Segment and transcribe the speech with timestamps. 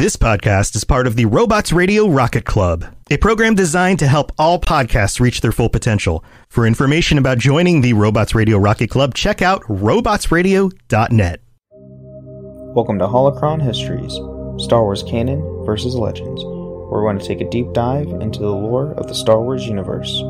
[0.00, 4.32] This podcast is part of the Robots Radio Rocket Club, a program designed to help
[4.38, 6.24] all podcasts reach their full potential.
[6.48, 11.42] For information about joining the Robots Radio Rocket Club, check out robotsradio.net.
[12.74, 14.14] Welcome to Holocron Histories
[14.64, 18.48] Star Wars Canon versus Legends, where we're going to take a deep dive into the
[18.48, 20.22] lore of the Star Wars universe.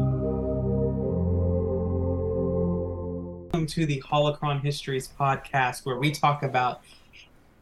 [3.52, 6.82] Welcome to the Holocron Histories podcast, where we talk about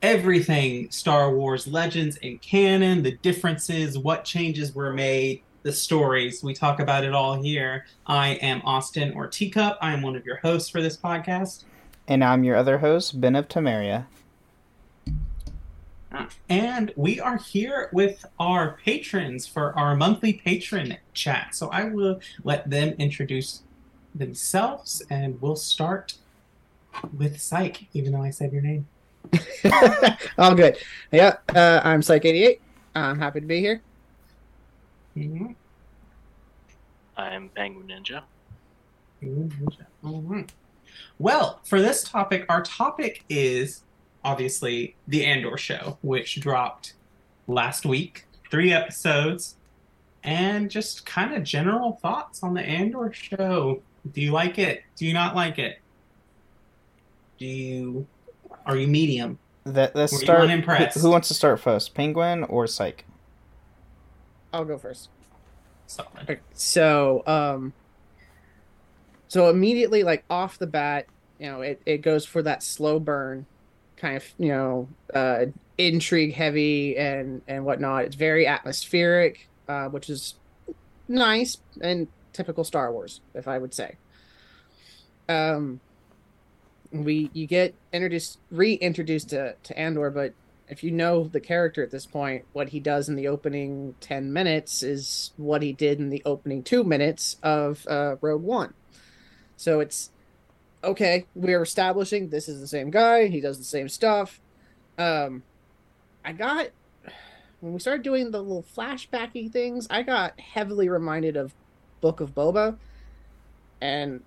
[0.03, 6.43] everything Star Wars Legends and canon, the differences, what changes were made, the stories.
[6.43, 7.87] We talk about it all here.
[8.07, 9.79] I am Austin or Teecup.
[9.81, 11.65] I am one of your hosts for this podcast.
[12.07, 14.07] And I'm your other host, Ben of Temeria.
[16.49, 21.55] And we are here with our patrons for our monthly patron chat.
[21.55, 23.63] So I will let them introduce
[24.15, 26.15] themselves and we'll start
[27.17, 28.87] with Psych, even though I said your name.
[30.39, 30.79] All good.
[31.13, 32.61] Yeah, uh, I'm Psych88.
[32.95, 33.81] I'm happy to be here.
[35.17, 35.53] Mm-hmm.
[37.17, 38.23] I'm Penguin Ninja.
[40.05, 40.53] All right.
[41.19, 43.83] Well, for this topic, our topic is
[44.25, 46.95] obviously the Andor show, which dropped
[47.47, 48.25] last week.
[48.51, 49.57] Three episodes,
[50.23, 53.83] and just kind of general thoughts on the Andor show.
[54.13, 54.83] Do you like it?
[54.97, 55.81] Do you not like it?
[57.39, 58.07] Do you
[58.69, 59.39] are you medium?
[59.65, 60.51] That, let's Were you start.
[60.93, 63.05] Who, who wants to start first, Penguin or Psych?
[64.53, 65.09] I'll go first.
[65.87, 66.41] Solid.
[66.53, 67.73] So, um,
[69.27, 71.07] so immediately, like off the bat,
[71.39, 73.47] you know, it, it goes for that slow burn,
[73.97, 75.47] kind of, you know, uh,
[75.79, 78.05] intrigue heavy and and whatnot.
[78.05, 80.35] It's very atmospheric, uh, which is
[81.09, 83.97] nice and typical Star Wars, if I would say.
[85.29, 85.81] Um,
[86.91, 90.35] we you get introduced reintroduced to to Andor, but
[90.69, 94.33] if you know the character at this point, what he does in the opening 10
[94.33, 98.75] minutes is what he did in the opening two minutes of uh, Rogue One.
[99.57, 100.11] So it's
[100.85, 104.41] okay, we're establishing this is the same guy, he does the same stuff.
[104.99, 105.43] Um,
[106.25, 106.69] I got,
[107.61, 111.55] when we started doing the little flashbacky things, I got heavily reminded of
[112.01, 112.77] Book of Boba.
[113.81, 114.23] And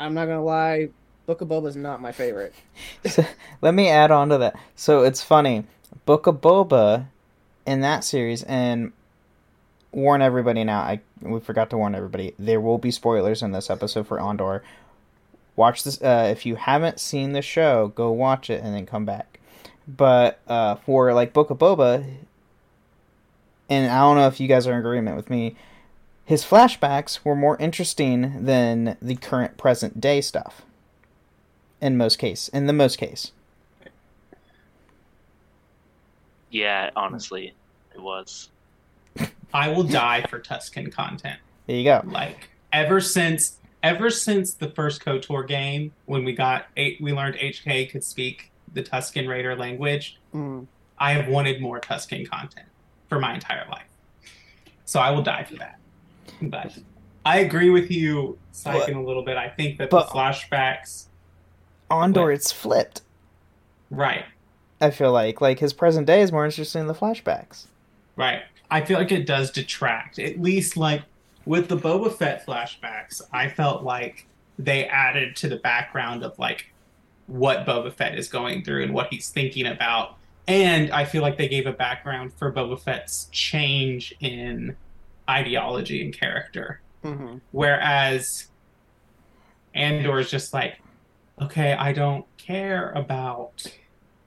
[0.00, 0.88] I'm not to lie,
[1.26, 2.54] Book of Boba is not my favorite.
[3.04, 3.24] So,
[3.60, 4.56] let me add on to that.
[4.76, 5.64] So it's funny.
[6.06, 7.06] Book of Boba
[7.66, 8.92] in that series, and
[9.92, 10.80] warn everybody now.
[10.80, 12.34] I we forgot to warn everybody.
[12.38, 14.62] There will be spoilers in this episode for Andor.
[15.54, 16.00] Watch this.
[16.02, 19.38] Uh, if you haven't seen the show, go watch it and then come back.
[19.86, 22.04] But uh, for like Book of Boba,
[23.68, 25.56] and I don't know if you guys are in agreement with me.
[26.24, 30.62] His flashbacks were more interesting than the current present day stuff.
[31.82, 33.32] In most case, in the most case.
[36.50, 37.54] Yeah, honestly,
[37.92, 38.50] it was.
[39.54, 41.40] I will die for Tusken content.
[41.66, 42.02] There you go.
[42.04, 47.34] Like ever since ever since the first KOTOR game, when we got eight, we learned
[47.34, 50.20] HK could speak the Tusken Raider language.
[50.32, 50.68] Mm.
[50.98, 52.68] I have wanted more Tusken content
[53.08, 53.88] for my entire life.
[54.84, 55.80] So I will die for that.
[56.40, 56.78] But
[57.26, 59.36] I agree with you, Syken, a little bit.
[59.36, 61.06] I think that but- the flashbacks,
[61.92, 63.02] Andor, it's flipped.
[63.90, 64.24] right,
[64.80, 67.66] I feel like like his present day is more interesting than the flashbacks.
[68.16, 68.42] right.
[68.70, 70.18] I feel like it does detract.
[70.18, 71.02] At least like
[71.44, 74.26] with the Boba Fett flashbacks, I felt like
[74.58, 76.72] they added to the background of like
[77.26, 80.16] what Boba Fett is going through and what he's thinking about.
[80.48, 84.74] And I feel like they gave a background for Boba Fett's change in
[85.28, 86.80] ideology and character.
[87.04, 87.38] Mm-hmm.
[87.50, 88.46] Whereas
[89.74, 90.80] Andor is just like,
[91.40, 93.64] okay, I don't care about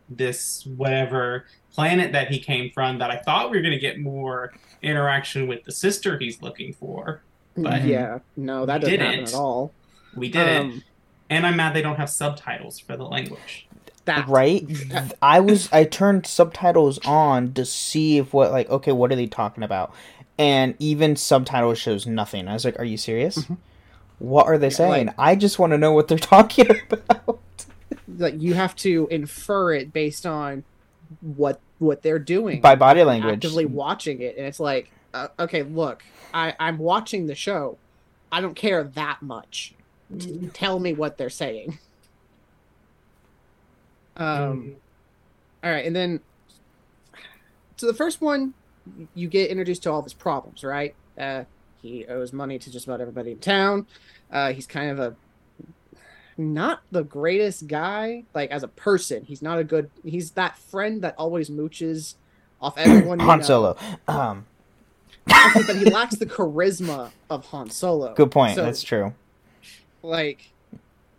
[0.09, 3.99] this whatever planet that he came from that I thought we were going to get
[3.99, 7.21] more interaction with the sister he's looking for.
[7.57, 9.29] But yeah, no, that doesn't didn't.
[9.29, 9.71] at all.
[10.15, 10.71] we didn't.
[10.71, 10.83] Um,
[11.29, 13.67] and I'm mad they don't have subtitles for the language.
[14.05, 14.63] that Right?
[14.89, 19.15] that- I was I turned subtitles on to see if what like okay, what are
[19.15, 19.93] they talking about?
[20.37, 22.47] And even subtitles shows nothing.
[22.49, 23.39] I was like, Are you serious?
[24.19, 25.07] What are they saying?
[25.07, 27.39] like- I just want to know what they're talking about.
[28.17, 30.63] like you have to infer it based on
[31.21, 32.61] what what they're doing.
[32.61, 33.33] By body language.
[33.33, 36.03] actively watching it and it's like uh, okay look
[36.33, 37.77] I, i'm watching the show.
[38.31, 39.73] I don't care that much.
[40.19, 41.77] T- tell me what they're saying.
[44.17, 44.75] Um
[45.63, 46.21] all right and then
[47.77, 48.53] so the first one
[49.13, 50.95] you get introduced to all of his problems right?
[51.19, 51.43] Uh
[51.85, 53.85] he owes money to just about everybody in town
[54.31, 55.15] uh he's kind of a
[56.37, 61.01] not the greatest guy like as a person he's not a good he's that friend
[61.01, 62.15] that always mooches
[62.61, 63.45] off everyone Han know.
[63.45, 63.77] Solo.
[64.07, 64.45] Um,
[65.25, 68.13] but he lacks the charisma of Han Solo.
[68.13, 68.55] good point.
[68.55, 69.13] So, That's true.
[70.03, 70.51] like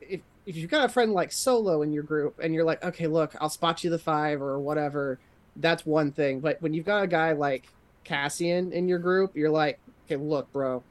[0.00, 3.06] if if you've got a friend like Solo in your group and you're like, okay,
[3.06, 5.18] look, I'll spot you the five or whatever,
[5.56, 6.40] that's one thing.
[6.40, 7.64] But when you've got a guy like
[8.04, 10.82] Cassian in your group, you're like, okay, look, bro,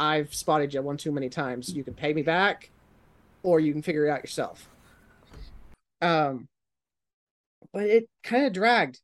[0.00, 1.72] I've spotted you one too many times.
[1.72, 2.70] You can pay me back,
[3.42, 4.68] or you can figure it out yourself.
[6.00, 6.48] Um,
[7.72, 9.00] but it kind of dragged,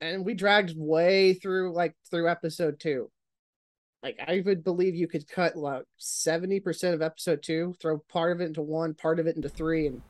[0.00, 3.10] and we dragged way through like through episode two
[4.02, 8.32] like I would believe you could cut like seventy percent of episode two, throw part
[8.32, 10.00] of it into one, part of it into three, and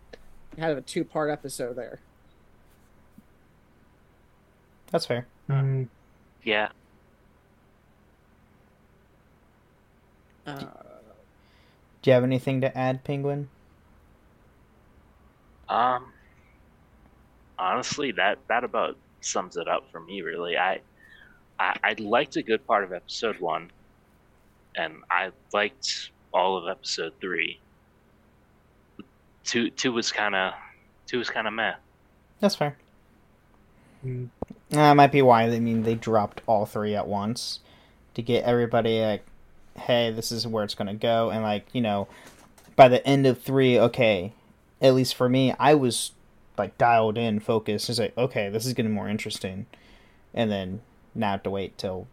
[0.59, 1.99] have a two part episode there.
[4.91, 5.27] That's fair.
[5.49, 5.89] Mm,
[6.45, 6.69] Yeah.
[10.59, 10.67] Uh,
[12.03, 13.49] Do you have anything to add, Penguin?
[15.69, 16.13] Um.
[17.59, 20.23] Honestly, that that about sums it up for me.
[20.23, 20.81] Really, I,
[21.59, 23.71] I I liked a good part of episode one,
[24.75, 27.61] and I liked all of episode three.
[29.45, 30.55] Two two was kind of
[31.07, 31.75] two was kind of meh.
[32.41, 32.77] That's fair.
[34.05, 34.29] mm.
[34.71, 35.43] That might be why.
[35.43, 37.61] I mean, they dropped all three at once
[38.15, 39.27] to get everybody like,
[39.77, 42.09] "Hey, this is where it's gonna go," and like you know,
[42.77, 44.33] by the end of three, okay,
[44.81, 46.13] at least for me, I was
[46.59, 47.89] like dialed in, focused.
[47.89, 49.67] It's like, okay, this is getting more interesting,
[50.35, 50.81] and then
[51.15, 52.07] now I have to wait till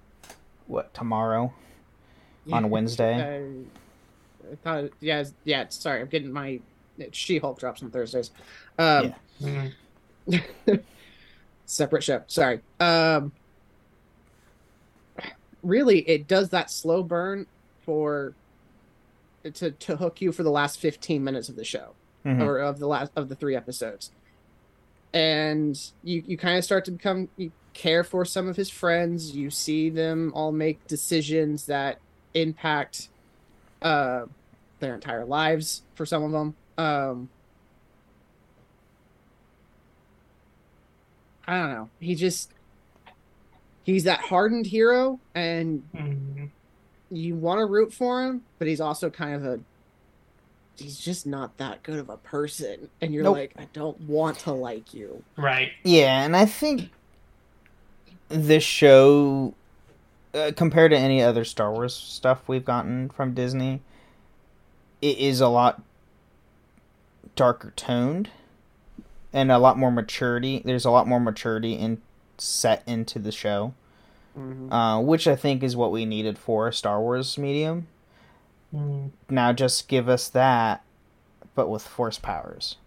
[0.67, 1.53] what tomorrow
[2.51, 3.15] on Wednesday.
[4.45, 5.65] I, I thought, yeah, yeah.
[5.69, 6.59] Sorry, I'm getting my
[7.11, 8.31] She Hulk drops on Thursdays.
[8.77, 9.71] Um, Mm.
[11.65, 12.23] separate show.
[12.27, 12.59] Sorry.
[12.79, 13.31] Um,
[15.63, 17.47] really, it does that slow burn
[17.85, 18.33] for
[19.53, 21.95] to to hook you for the last 15 minutes of the show
[22.25, 22.41] Mhm.
[22.41, 24.11] or of the last of the three episodes,
[25.13, 29.35] and you you kind of start to become you care for some of his friends.
[29.35, 31.99] You see them all make decisions that
[32.33, 33.09] impact
[33.81, 34.25] uh
[34.79, 36.55] their entire lives for some of them.
[36.77, 37.29] Um,
[41.47, 41.89] I don't know.
[41.99, 42.51] He just
[43.87, 46.49] he's that hardened hero and Mm.
[47.09, 49.59] you want to root for him, but he's also kind of a
[50.77, 53.37] he's just not that good of a person and you're Nope.
[53.37, 55.23] like I don't want to like you.
[55.35, 55.71] Right.
[55.83, 56.91] Yeah, and I think
[58.29, 59.55] this show,
[60.35, 63.81] uh, compared to any other Star Wars stuff we've gotten from Disney,
[65.01, 65.81] it is a lot
[67.35, 68.29] darker toned
[69.33, 70.61] and a lot more maturity.
[70.63, 72.01] There's a lot more maturity in
[72.37, 73.73] set into the show,
[74.71, 77.87] uh, which I think is what we needed for a Star Wars medium.
[78.73, 79.11] Mm.
[79.29, 80.83] Now just give us that,
[81.55, 82.77] but with force powers.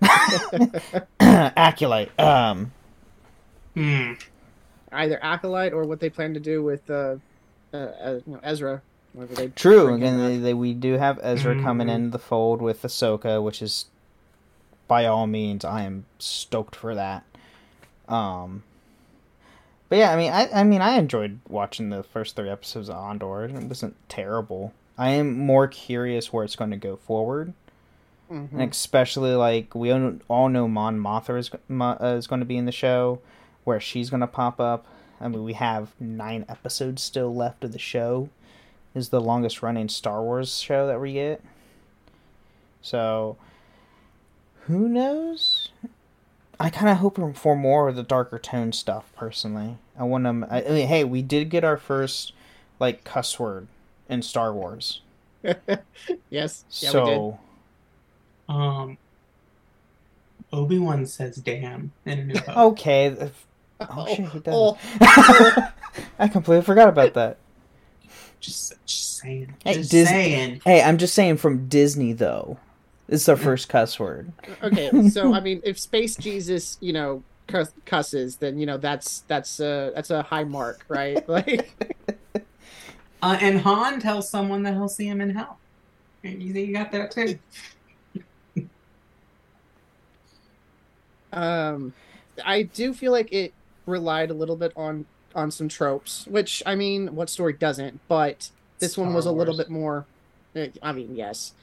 [1.20, 2.18] Acolyte.
[2.18, 2.72] Um.
[3.76, 4.20] Mm.
[4.92, 7.16] Either acolyte or what they plan to do with uh,
[7.72, 8.82] uh, uh you know, Ezra.
[9.14, 9.84] They True.
[9.84, 11.94] bring Again, they, they, we do have Ezra coming Mhm.
[11.94, 13.86] in the fold with Ahsoka, which is,
[14.88, 17.22] by all means, I am stoked for that.
[18.08, 18.64] Um,
[19.88, 22.96] but yeah, I mean, I, I mean, I enjoyed watching the first three episodes of
[22.96, 23.44] Andor.
[23.44, 24.72] It wasn't terrible.
[24.98, 27.52] I am more curious where it's going to go forward,
[28.30, 28.52] Mhm.
[28.52, 32.56] and especially like we all know Mon Mothma is Mo- uh, is going to be
[32.56, 33.20] in the show,
[33.64, 34.86] where she's going to pop up.
[35.20, 38.28] I mean, we have nine episodes still left of the show.
[38.94, 41.42] Is the longest running Star Wars show that we get.
[42.82, 43.36] So,
[44.66, 45.53] who knows?
[46.60, 49.12] I kind of hope for more of the darker tone stuff.
[49.16, 50.46] Personally, I want them.
[50.48, 52.32] I, I mean, hey, we did get our first
[52.78, 53.66] like cuss word
[54.08, 55.00] in Star Wars.
[56.30, 56.64] yes.
[56.70, 57.16] Yeah, we did.
[57.16, 57.38] so
[58.48, 58.98] Um.
[60.52, 62.56] Obi Wan says "damn" in a New Hope.
[62.72, 63.06] okay.
[63.06, 63.46] if-
[63.80, 64.54] Oh, shit, he does.
[64.56, 64.78] oh.
[66.18, 67.38] I completely forgot about that.
[68.40, 69.54] Just, just saying.
[69.64, 70.60] Hey, just Dis- saying.
[70.64, 72.56] Hey, I'm just saying from Disney though.
[73.08, 74.32] It's our first cuss word.
[74.62, 79.22] okay, so I mean, if Space Jesus, you know, cuss, cusses, then you know that's
[79.28, 81.24] that's a that's a high mark, right?
[81.28, 81.76] Like,
[83.22, 85.60] Uh, and Han tells someone that he'll see him in hell.
[86.22, 87.38] You think you got that too?
[91.32, 91.94] um,
[92.44, 93.54] I do feel like it
[93.86, 98.00] relied a little bit on on some tropes, which I mean, what story doesn't?
[98.08, 99.56] But this one Star was a little Wars.
[99.56, 100.08] bit more.
[100.54, 101.54] eh, I mean, yes,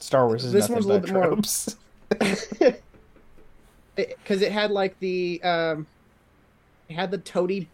[0.00, 1.76] Star Wars is This one's a little bit more- because
[4.42, 5.86] it, had like the um,
[6.88, 7.68] it had the toady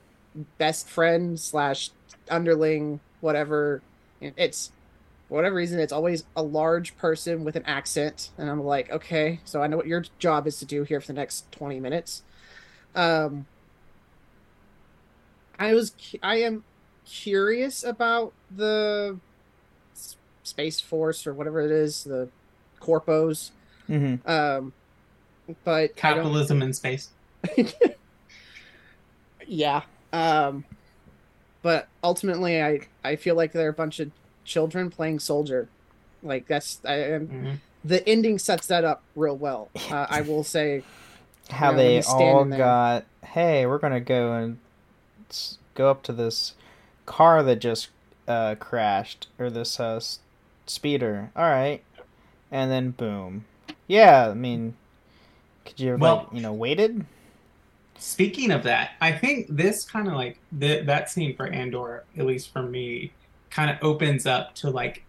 [0.59, 1.91] best friend slash
[2.31, 3.83] underling whatever.
[4.21, 4.73] It's
[5.29, 9.41] for whatever reason it's always a large person with an accent, and I'm like, okay,
[9.45, 12.23] so I know what your job is to do here for the next twenty minutes.
[12.95, 13.47] Um,
[15.59, 16.65] I was I am
[17.07, 19.19] curious about the
[20.47, 22.29] space force or whatever it is, the
[22.81, 23.51] corpos.
[23.87, 24.73] hmm Um,
[25.65, 27.09] but Capitalism in space.
[29.47, 29.83] yeah.
[30.13, 30.65] Um,
[31.63, 34.11] but ultimately, I I feel like they're a bunch of
[34.45, 35.69] children playing soldier.
[36.23, 37.61] Like that's I am Mhm.
[37.85, 39.71] the ending sets that up real well.
[39.91, 40.83] Uh, I will say.
[41.49, 42.59] How You know, they all standing there.
[42.59, 44.59] got, hey, we're gonna go and
[45.75, 46.55] go up to this
[47.05, 47.91] car that just
[48.27, 50.19] uh, crashed, or this uh, s-
[50.67, 51.31] speeder.
[51.37, 51.83] All right,
[52.51, 53.45] and then boom.
[53.87, 54.75] Yeah, I mean,
[55.65, 57.05] could you have like you know waited?
[57.99, 62.27] Speaking of that, I think this kind of like th- that scene for Andor, at
[62.27, 63.13] least for me,
[63.51, 65.03] kind of opens up to like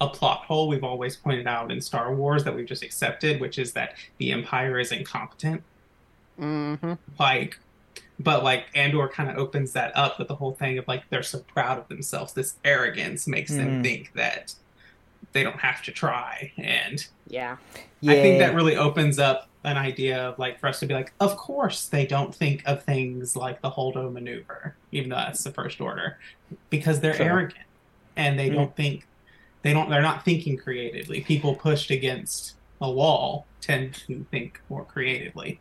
[0.00, 3.58] a plot hole we've always pointed out in Star Wars that we've just accepted, which
[3.58, 5.62] is that the Empire is incompetent.
[6.38, 6.74] hmm
[7.18, 7.58] Like,
[8.18, 11.22] but like Andor kind of opens that up with the whole thing of like they're
[11.22, 12.32] so proud of themselves.
[12.32, 13.82] This arrogance makes them Mhm.
[13.82, 14.54] think that
[15.32, 17.56] they don't have to try, and Yeah.
[18.00, 20.94] Yeah, I think that really opens up an idea of like for us to be
[20.94, 25.44] like, of course they don't think of things like the Holdo maneuver, even though that's
[25.44, 26.18] the first order,
[26.70, 27.26] because they're Sure.
[27.26, 27.64] arrogant
[28.16, 29.06] and they don't think
[29.62, 31.20] they don't they're not thinking creatively.
[31.20, 35.60] People pushed against a wall tend to think more creatively.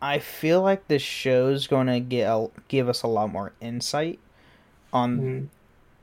[0.00, 2.30] I feel like this show's going to get
[2.68, 4.20] give us a lot more insight
[4.92, 5.48] on Mhm.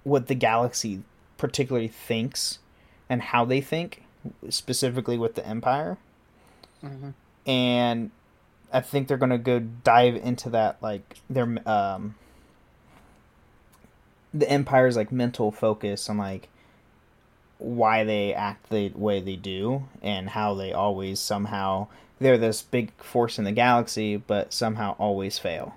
[0.03, 1.03] what the galaxy
[1.37, 2.59] particularly thinks
[3.13, 4.01] and how they think,
[4.49, 5.97] specifically with the Empire.
[6.81, 7.11] hmm
[7.45, 8.09] And
[8.71, 12.15] I think they're going to go dive into that, like their um,
[14.33, 16.49] the Empire's like mental focus on like
[17.59, 21.87] why they act the way they do and how they always somehow
[22.19, 25.75] they're this big force in the galaxy, but somehow always fail,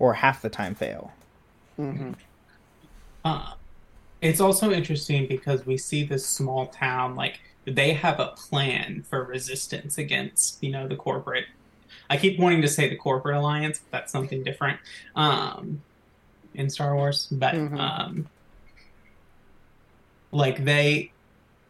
[0.00, 1.12] or half the time fail.
[1.76, 2.12] hmm
[3.24, 3.52] Uh,
[4.24, 9.24] it's also interesting because we see this small town like they have a plan for
[9.24, 11.44] resistance against you know the corporate.
[12.10, 14.80] I keep wanting to say the corporate alliance, but that's something different
[15.14, 15.84] um,
[16.54, 17.28] in Star Wars.
[17.30, 17.78] But Mhm.
[17.78, 18.30] um,
[20.32, 21.14] like they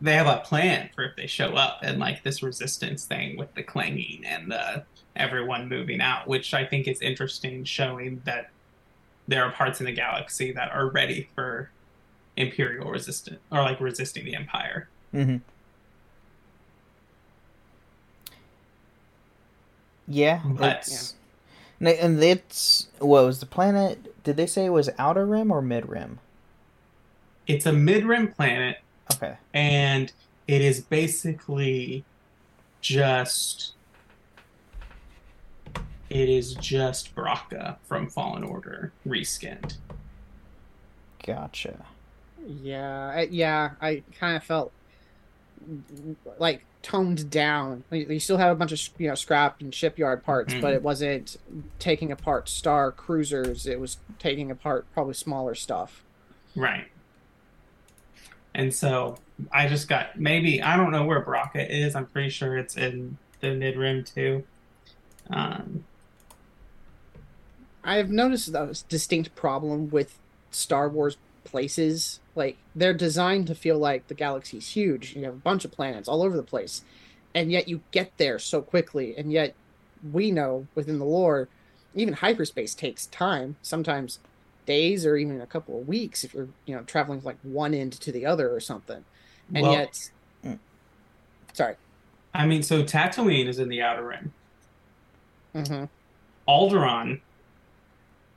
[0.00, 3.54] they have a plan for if they show up and like this resistance thing with
[3.54, 8.52] the clanging and the everyone moving out, which I think is interesting, showing that
[9.28, 11.74] there are parts in the galaxy that are ready for
[12.36, 14.88] imperial resistance or like resisting the empire.
[15.14, 15.36] Mm-hmm.
[20.06, 21.14] Yeah, But- it's
[21.80, 24.22] and they- and it's what was the planet?
[24.22, 26.18] Did they say it was outer rim or mid rim?
[27.46, 28.78] It's a mid-rim planet
[29.12, 30.10] Okay, and
[30.48, 32.04] it is basically
[32.80, 33.74] just
[36.08, 39.76] it is just Bracca from Fallen Order reskinned.
[41.26, 41.84] gotcha.
[42.46, 43.12] Yeah.
[43.14, 43.70] I, yeah.
[43.80, 44.72] I kind of felt
[46.38, 47.84] like toned down.
[47.90, 50.76] You still have a bunch of you know scrap and shipyard parts, but Mhm.
[50.76, 51.36] it wasn't
[51.78, 53.66] taking apart star cruisers.
[53.66, 56.02] It was taking apart probably smaller stuff.
[56.54, 56.88] Right.
[58.54, 59.18] And so
[59.50, 61.94] I just got maybe I don't know where Bracca is.
[61.96, 64.44] I'm pretty sure it's in the mid rim too.
[65.30, 65.84] Um,
[67.82, 70.18] I've noticed a distinct problem with
[70.50, 72.20] Star Wars places.
[72.34, 75.14] Like they're designed to feel like the galaxy's huge.
[75.14, 76.82] You have a bunch of planets all over the place,
[77.34, 79.14] and yet you get there so quickly.
[79.16, 79.56] And yet
[80.02, 81.48] we know within the lore,
[81.94, 83.56] even hyperspace takes time.
[83.62, 84.18] Sometimes
[84.66, 87.92] days or even a couple of weeks if you're you know traveling like one end
[87.92, 89.04] to the other or something.
[89.54, 89.88] And well, yet,
[90.44, 90.58] Mm.
[91.54, 91.76] sorry.
[92.32, 94.34] I mean, so Tatooine is in the outer rim.
[95.54, 95.84] hmm
[96.48, 97.20] Alderaan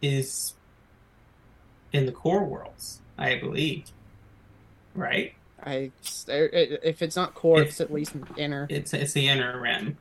[0.01, 0.56] is
[1.97, 3.85] in the core worlds, I believe.
[4.95, 5.33] Right?
[5.63, 5.91] I
[6.27, 8.67] if it's not core, If- it's at least inner.
[8.69, 9.97] It's it's the inner rim.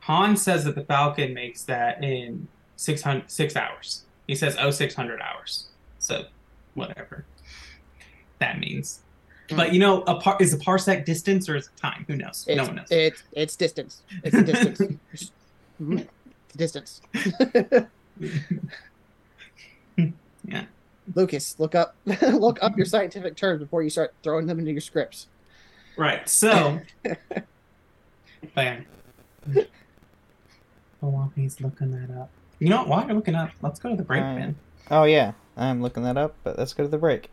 [0.00, 4.02] Han says that the Falcon makes that in 600, six hours.
[4.26, 5.68] He says, oh, 600 hours.
[5.98, 6.24] So,
[6.74, 7.24] whatever
[8.38, 9.00] that means.
[9.54, 12.04] But you know, a par- is a parsec distance or is it time?
[12.08, 12.44] Who knows?
[12.48, 12.86] It's, no one knows.
[12.90, 14.02] It's it's distance.
[14.24, 15.30] It's a distance.
[15.80, 16.06] Mm.
[16.58, 17.00] distance.
[19.96, 20.64] Yeah.
[21.14, 24.80] Lucas, look up look up your scientific terms before you start throwing them into your
[24.80, 25.26] scripts.
[25.96, 26.28] Right.
[26.28, 26.80] So,
[28.54, 28.86] bam.
[31.00, 32.30] Hold on, he's looking that up.
[32.58, 32.88] You know what?
[32.88, 34.38] While you're looking up, let's go to the break, Alright.
[34.38, 34.56] man.
[34.90, 37.30] Oh yeah, I'm looking that up, but let's go to the break.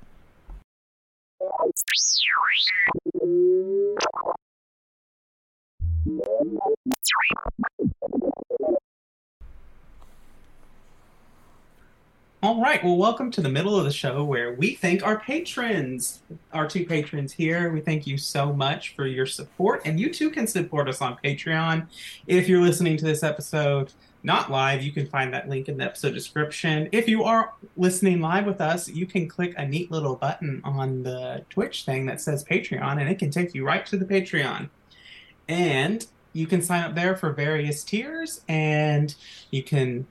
[12.48, 12.82] All right.
[12.82, 16.22] Well, welcome to the middle of the show where we thank our patrons,
[16.54, 17.74] our two patrons here.
[17.74, 21.18] We thank you so much for your support, and you too can support us on
[21.22, 21.88] Patreon.
[22.26, 23.92] If you're listening to this episode
[24.24, 26.88] not live, you can find that link in the episode description.
[26.94, 31.04] If you are listening live with us, you can click a neat little button on
[31.04, 34.70] the Twitch thing that says Patreon, and it can take you right to the Patreon.
[35.50, 39.14] And you can sign up there for various tiers, and
[39.52, 40.08] you can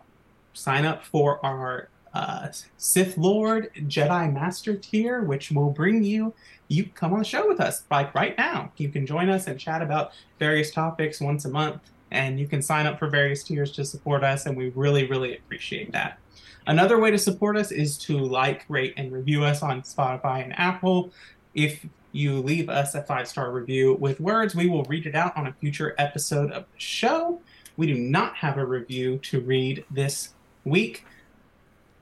[0.53, 6.33] sign up for our uh, Sith Lord Jedi Master tier, which will bring you
[6.69, 8.73] you come on the show with us like right now.
[8.79, 12.63] You can join us and chat about various topics once a month, and you can
[12.63, 16.19] sign up for various tiers to support us, and we really really appreciate that.
[16.67, 20.59] Another way to support us is to like, rate, and review us on Spotify and
[20.59, 21.13] Apple.
[21.55, 25.37] If you leave us a five star review with words, we will read it out
[25.37, 27.43] on a future episode of the show.
[27.77, 30.31] We do not have a review to read this
[30.65, 31.05] week.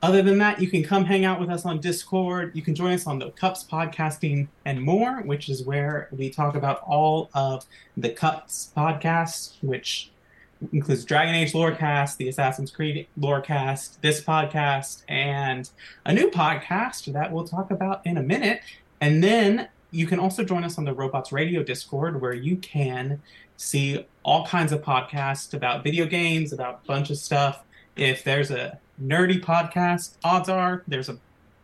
[0.01, 2.55] Other than that, you can come hang out with us on Discord.
[2.55, 6.55] You can join us on the Cups podcasting and more, which is where we talk
[6.55, 7.65] about all of
[7.97, 10.11] the Cups podcasts, which
[10.71, 15.69] includes Dragon Age Lorecast, the Assassin's Creed Lorecast, this podcast, and
[16.05, 18.61] a new podcast that we'll talk about in a minute.
[19.01, 23.21] And then you can also join us on the Robots Radio Discord, where you can
[23.57, 27.63] see all kinds of podcasts about video games, about a bunch of stuff.
[27.95, 31.17] If there's a nerdy podcast, odds are there's a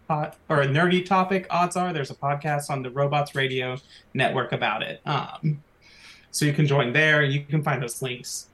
[0.07, 3.77] pod, or a nerdy topic, odds are there's a podcast on the Robots Radio
[4.13, 5.01] Network about it.
[5.05, 5.63] Um,
[6.31, 7.23] so you can join there.
[7.23, 8.47] You can find those links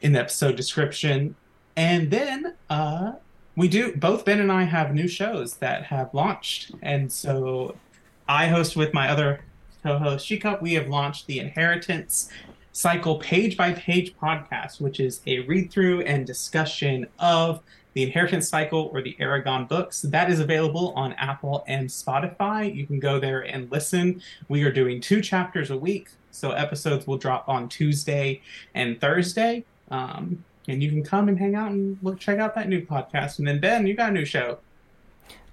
[0.00, 1.34] in the episode description.
[1.76, 3.12] And then uh,
[3.56, 7.76] we do both Ben and I have new shows that have launched, and so
[8.28, 9.40] I host with my other
[9.82, 10.60] co-host Shika.
[10.60, 12.30] We have launched the Inheritance
[12.72, 17.60] Cycle page by page podcast, which is a read through and discussion of
[17.94, 20.02] the Inheritance Cycle or the Eragon books.
[20.02, 22.74] That is available on Apple and Spotify.
[22.74, 24.22] You can go there and listen.
[24.48, 28.42] We are doing two chapters a week, so episodes will drop on Tuesday
[28.74, 29.64] and Thursday.
[29.90, 33.38] Um, and you can come and hang out and look, check out that new podcast.
[33.38, 34.58] And then Ben, you got a new show.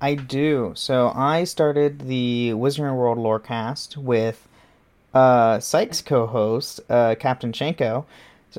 [0.02, 0.74] I do.
[0.76, 4.48] So I started the Wizarding World Lorecast with
[5.14, 8.06] uh, Psych's co-host uh, Captain Shenko.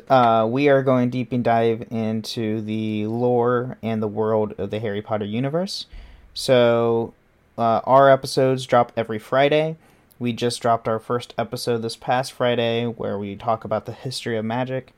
[0.08, 4.78] Uh, we are going deep and dive into the lore and the world of the
[4.80, 5.86] Harry Potter universe.
[6.34, 7.14] So
[7.56, 9.76] uh, our episodes drop every Friday.
[10.18, 14.36] We just dropped our first episode this past Friday where we talk about the history
[14.36, 14.92] of magic.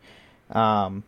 [0.51, 1.05] Um,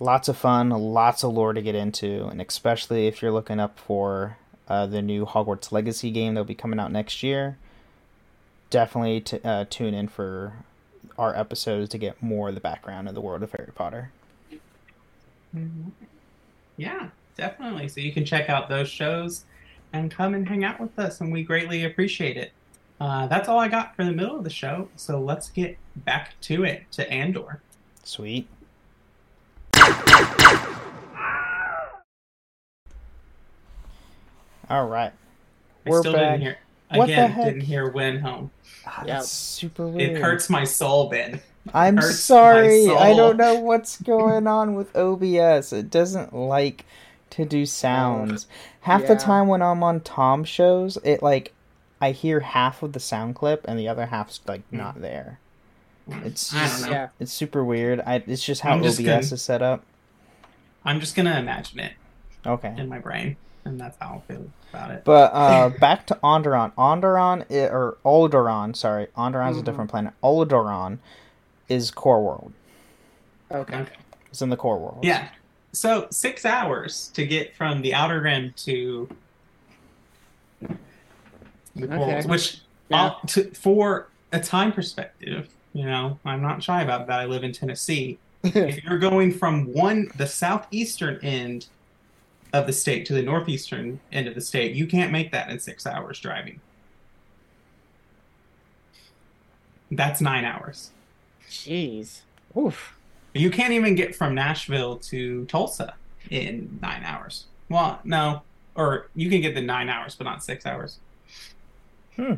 [0.00, 3.78] lots of fun, lots of lore to get into, and especially if you're looking up
[3.78, 4.36] for
[4.68, 7.58] uh, the new Hogwarts Legacy game that'll be coming out next year.
[8.70, 10.54] Definitely t- uh, tune in for
[11.18, 14.10] our episodes to get more of the background of the world of Harry Potter.
[16.76, 17.88] Yeah, definitely.
[17.88, 19.44] So you can check out those shows
[19.92, 22.52] and come and hang out with us, and we greatly appreciate it.
[23.00, 24.88] Uh, that's all I got for the middle of the show.
[24.96, 27.60] So let's get back to it to Andor.
[28.04, 28.48] Sweet.
[34.70, 35.12] All right.
[35.84, 36.58] I We're still back.
[36.92, 36.98] Didn't.
[36.98, 37.44] What the Again, heck?
[37.46, 38.50] didn't hear when home.
[38.86, 39.14] Ah, Yeah.
[39.18, 40.12] That's super weird.
[40.16, 41.40] It hurts my soul, Ben.
[41.72, 42.88] I'm sorry.
[42.88, 45.72] I don't know what's going on with OBS.
[45.72, 46.84] It doesn't like
[47.30, 48.46] to do sounds.
[48.80, 51.52] Half the time when I'm on Tom shows, it like
[52.00, 54.76] I hear half of the sound clip and the other half's like Hmm.
[54.78, 55.38] not there.
[56.24, 56.90] It's I don't just- know.
[56.90, 57.08] Yeah.
[57.20, 58.00] It's super weird.
[58.04, 59.84] I it's just how I'm just OBS gonna- is set up.
[60.84, 61.92] I'm just gonna imagine it
[62.44, 62.74] Okay.
[62.76, 65.04] in my brain, and that's how I feel about it.
[65.04, 66.72] But uh, back to Onderon.
[66.74, 69.64] Onderon i- or Alderaan, sorry, Onderon's a Mhm.
[69.64, 70.12] different planet.
[70.22, 70.98] Alderaan
[71.68, 72.52] is core world.
[73.50, 73.76] Okay.
[73.76, 73.92] okay.
[74.30, 75.00] It's in the core world.
[75.04, 75.28] Yeah.
[75.72, 79.08] So six hours to get from the outer rim to
[81.76, 81.96] the Okay.
[81.96, 83.04] poles, which Yeah.
[83.06, 87.20] uh, to, for a time perspective, you know, I'm not shy about that.
[87.20, 88.18] I live in Tennessee.
[88.44, 91.66] if you're going from one the southeastern end
[92.52, 95.58] of the state to the northeastern end of the state, you can't make that in
[95.58, 96.60] six hours driving.
[99.90, 100.90] That's nine hours.
[101.48, 102.22] Jeez.
[102.56, 102.96] Oof.
[103.34, 105.94] You can't even get from Nashville to Tulsa
[106.30, 107.46] in nine hours.
[107.68, 108.42] Well, no,
[108.74, 110.98] or you can get the nine hours, but not six hours.
[112.16, 112.34] Hmm.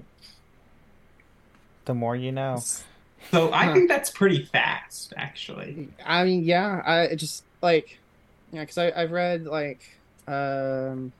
[1.85, 2.63] The more you know.
[3.31, 5.89] So I think that's pretty fast, actually.
[6.05, 7.99] I mean, yeah, I just like,
[8.53, 9.97] yeah, because I I've read like,
[10.27, 11.13] um,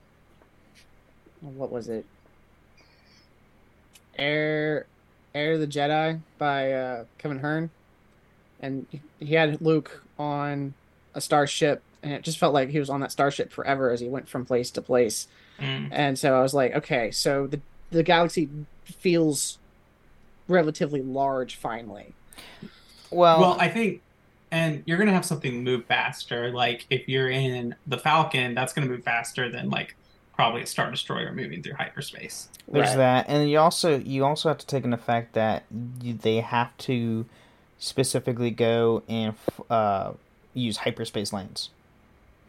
[1.41, 2.05] what was it?
[4.17, 4.85] Heir,
[5.33, 7.69] Heir the Jedi by uh, Kevin Hearne,
[8.59, 10.73] and he- he had Luke on
[11.13, 14.07] a starship, and it just felt like he was on that starship forever as he
[14.07, 15.27] went from place to place.
[15.59, 15.89] Mm.
[15.91, 17.59] And so I was like, okay, so the
[17.91, 18.49] the galaxy
[18.83, 19.57] feels
[20.47, 22.13] relatively large finally.
[23.11, 24.01] Well, Well, I think,
[24.55, 26.51] and you're gonna have something move faster.
[26.51, 29.95] Like if you're in the Falcon, that's gonna move faster than like
[30.33, 32.47] probably a Star Destroyer moving through hyperspace.
[32.71, 32.97] There's Right.
[32.97, 35.63] that, and you also you also have to take into effect that
[36.01, 37.25] you, they have to
[37.77, 40.11] specifically go and f- uh,
[40.53, 41.69] use hyperspace lanes.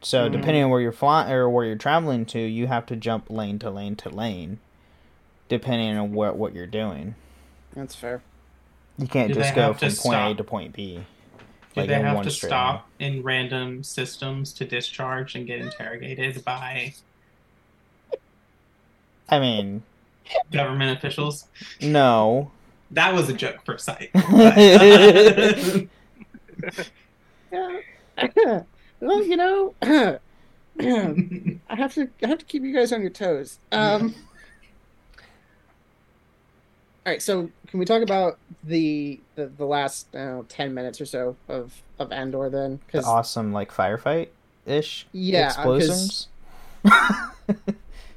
[0.00, 0.32] So Mhm.
[0.32, 3.58] depending on where you're flying or where you're traveling to, you have to jump lane
[3.58, 4.58] to lane to lane,
[5.48, 7.16] depending on what what you're doing.
[7.74, 8.22] That's fair.
[8.96, 11.04] You can't Do just go from to point A to point B.
[11.76, 16.42] Did Like they have to straight stop in random systems to discharge and get interrogated
[16.42, 16.94] by
[19.28, 19.82] I mean,
[20.50, 21.48] government officials?
[21.82, 22.50] no.
[22.92, 24.10] That was a joke per sight.
[27.52, 28.62] Yeah.
[29.00, 30.18] well, you know, I
[31.68, 33.58] have to I have to keep you guys on your toes.
[33.72, 34.14] Um
[37.06, 41.06] All right, so can we talk about the the, the last know, 10 minutes or
[41.06, 44.30] so of of Andor then The cuz awesome like firefight
[44.66, 46.28] ish yeah, 'cause explosions.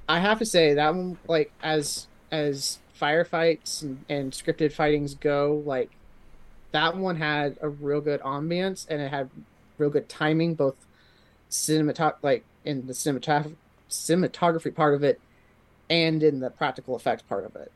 [0.10, 5.62] I have to say that one like as as firefights and, and scripted fightings go,
[5.68, 5.92] like
[6.72, 9.30] that one had a real good ambience and it had
[9.78, 10.76] real good timing, both
[11.52, 13.56] cinematog like in the cinematography
[13.88, 15.22] cinematography part of it
[15.92, 17.72] and in the practical effects part of it.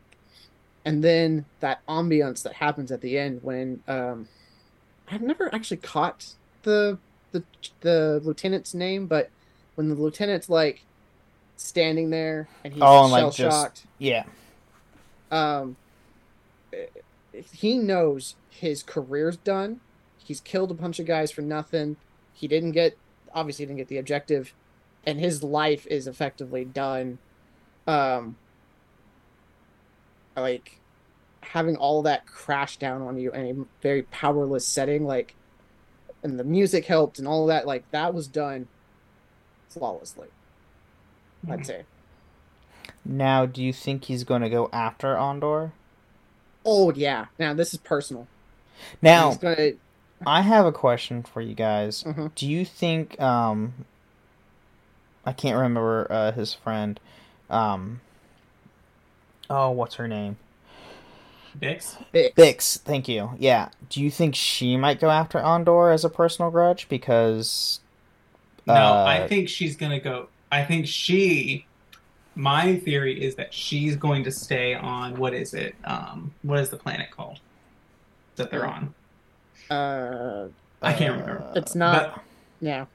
[0.86, 4.28] And then that ambience that happens at the end when um
[5.10, 6.98] I've never actually caught the
[7.32, 7.44] the
[7.82, 9.30] the lieutenant's name, but
[9.76, 10.84] when the lieutenant's like
[11.58, 14.24] standing there and he's Oh, like, shell just- shocked, yeah.
[15.32, 15.76] um,
[17.54, 19.80] he knows his career's done.
[20.18, 21.98] He's killed a bunch of guys for nothing.
[22.34, 22.98] He didn't get,
[23.34, 24.54] obviously, didn't get the objective,
[25.06, 27.18] and his life is effectively done.
[27.88, 28.38] Um,
[30.36, 30.80] like
[31.42, 35.36] having all that crash down on you in a very powerless setting, like,
[36.24, 38.68] and the music helped and all that, like that was done
[39.70, 40.28] flawlessly.
[41.50, 41.84] I'd say.
[43.06, 45.74] Now, do you think he's going to go after Andor?
[46.66, 47.26] Oh yeah.
[47.38, 48.28] Now this is personal.
[49.02, 49.74] Now, gonna.
[50.26, 52.04] I have a question for you guys.
[52.04, 52.34] Mhm.
[52.36, 53.86] Do you think um
[55.26, 57.00] I can't remember uh his friend
[57.50, 58.00] um
[59.50, 60.38] Oh, what's her name?
[61.60, 61.96] Bix?
[62.14, 62.34] Bix.
[62.34, 63.32] Bix, thank you.
[63.38, 63.70] Yeah.
[63.90, 67.80] Do you think she might go after Andor as a personal grudge because
[68.66, 70.30] No, Uh, I think she's gonna go.
[70.52, 71.66] I think she.
[72.36, 75.18] My theory is that she's going to stay on.
[75.18, 75.76] What is it?
[75.84, 77.40] Um, what is the planet called
[78.38, 78.94] that they're on?
[79.70, 80.48] Uh,
[80.82, 81.44] I can't remember.
[81.44, 82.16] uh, it's not.
[82.16, 82.24] But
[82.62, 82.86] yeah.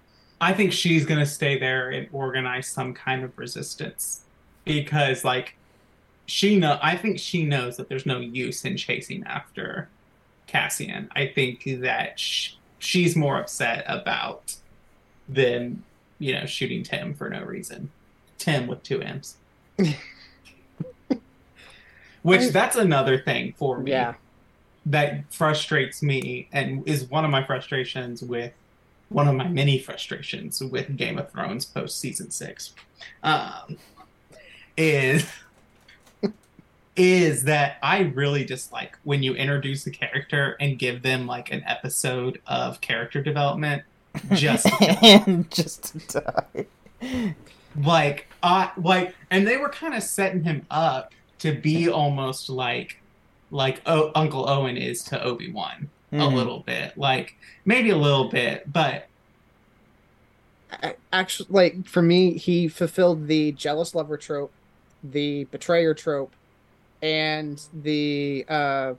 [0.41, 4.23] I think she's gonna stay there and organize some kind of resistance
[4.65, 5.55] because, like,
[6.29, 6.79] she know.
[6.83, 9.89] I think she knows that there's no use in chasing after
[10.47, 11.09] Cassian.
[11.17, 14.55] I think that sh- she's more upset about
[15.29, 15.83] them,
[16.21, 17.91] you know, shooting Tim for no reason.
[18.39, 19.37] Tim with two M's.
[22.23, 24.15] Which that's another thing for me Yeah.
[24.87, 28.53] that frustrates me and is one of my frustrations with
[29.09, 32.75] one of my many frustrations with Game of Thrones post season six.
[33.23, 33.79] Um,
[34.77, 35.25] is
[36.99, 41.63] is that I really dislike when you introduce a character and give them like an
[41.67, 43.83] episode of character development
[44.35, 45.23] just to kill them.
[45.27, 46.65] and just to die.
[47.85, 53.01] like uh like and they were kind of setting him up to be almost like
[53.51, 56.35] like oh, Uncle Owen is to Obi-Wan a Mhm.
[56.35, 59.07] little bit like maybe a little bit but
[61.13, 64.53] Actually, like for me, he fulfilled the jealous lover trope,
[65.03, 66.31] the betrayer trope,
[67.03, 68.95] and the uh,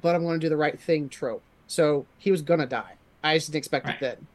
[0.00, 1.44] but I'm going to do the right thing trope.
[1.68, 2.98] So he was gonna die.
[3.22, 3.96] I just didn't expect Right.
[3.96, 4.28] it then.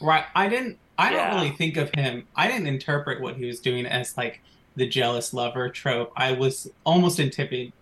[0.00, 1.30] right I didn't I Yeah.
[1.30, 4.40] don't really think of him I didn't interpret what he was doing as like
[4.76, 7.72] the jealous lover trope I was almost anticipating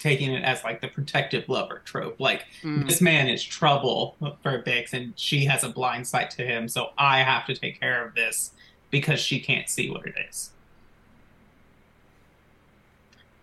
[0.00, 2.16] taking it as like the protective lover trope.
[2.18, 2.86] Like Mm.
[2.88, 6.88] this man is trouble for Bix, and she has a blind sight to him, so
[6.98, 8.52] I have to take care of this
[8.90, 10.53] because she can't see what it is.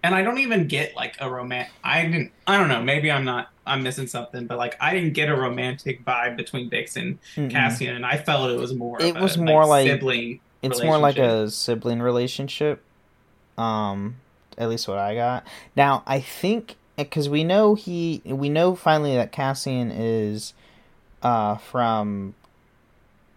[0.03, 1.71] And I don't even get like a romantic.
[1.83, 2.31] I didn't.
[2.47, 2.81] I don't know.
[2.81, 3.49] Maybe I'm not.
[3.67, 4.47] I'm missing something.
[4.47, 7.51] But like, I didn't get a romantic vibe between Bix and Mm-mm.
[7.51, 8.99] Cassian, and I felt it was more.
[9.01, 10.39] It was a, more like- sibling.
[10.63, 12.81] it's more like a sibling relationship
[13.57, 14.15] um
[14.57, 19.13] at least what i got now i think because we know he we know finally
[19.15, 20.53] that cassian is
[21.21, 22.33] uh from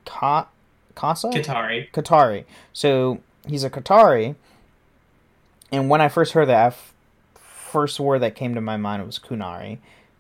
[0.05, 0.47] Ka-
[0.95, 1.29] Casa?
[1.31, 1.91] Katari.
[1.91, 2.45] Katari.
[2.73, 4.37] So he's a Katari.
[5.75, 6.95] And when I first heard that, f-
[7.35, 9.73] first word that came to my mind was Qunari.
[9.73, 9.79] And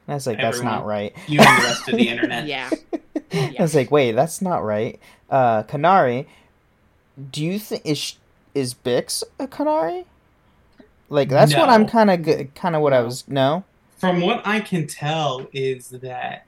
[0.09, 1.15] I was like, that's not right.
[1.29, 2.47] You and the rest of the internet.
[3.33, 3.51] Yeah.
[3.59, 5.01] I was like, wait, that's not right.
[5.29, 6.27] Uh, Kenari,
[7.33, 8.15] do you think is
[8.55, 10.05] is Bix a Kenari?
[11.09, 13.65] Like that's what I'm kind of kind of what I was no.
[13.99, 16.47] From what I can tell, is that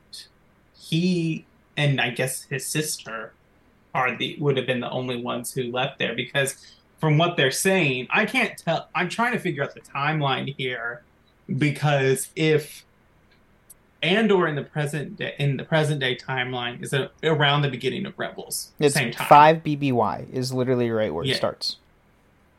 [0.78, 1.44] he
[1.76, 3.32] and I guess his sister
[3.94, 7.50] are the would have been the only ones who left there because from what they're
[7.50, 8.88] saying, I can't tell.
[8.94, 11.02] I'm trying to figure out the timeline here
[11.58, 12.84] because if
[14.02, 18.06] Andor in the present day, in the present day timeline is a, around the beginning
[18.06, 19.26] of Rebels, It's same time.
[19.28, 21.34] five BBY is literally right where Yeah.
[21.34, 21.76] it starts.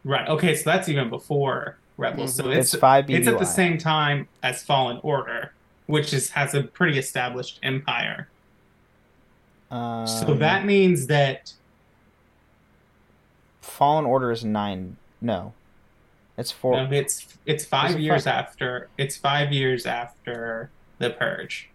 [0.04, 0.28] Right.
[0.28, 2.36] Okay, so that's even before Rebels.
[2.36, 3.18] So It's, it's five BBY.
[3.20, 5.52] it's at the same time as Fallen Order,
[5.88, 8.30] which is has a pretty established empire.
[9.70, 11.52] Um, so that means that
[13.68, 14.98] Fallen Order is nine.
[15.22, 15.54] No,
[16.38, 16.78] it's four.
[16.80, 18.34] um, it's it's five it years five?
[18.34, 21.70] after it's five years after the purge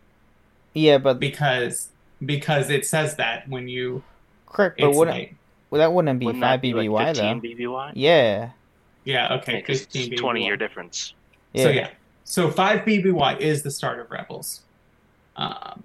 [0.75, 1.91] yeah, but because
[2.25, 4.03] because it says that when you
[4.47, 4.81] correct.
[4.81, 5.35] But wouldn't late.
[5.71, 7.49] well, that wouldn't be Wouldn't five be BBY like 15 though?
[7.49, 7.93] BBY?
[7.95, 8.51] Yeah,
[9.05, 9.35] Yeah.
[9.35, 9.55] Okay.
[9.57, 10.13] Yeah, 'cause Fifteen.
[10.13, 10.47] it's 20 BBY.
[10.47, 11.15] year difference.
[11.53, 11.63] yeah.
[11.65, 11.89] So yeah,
[12.25, 14.63] so five BBY is the start of Rebels,
[15.37, 15.83] um,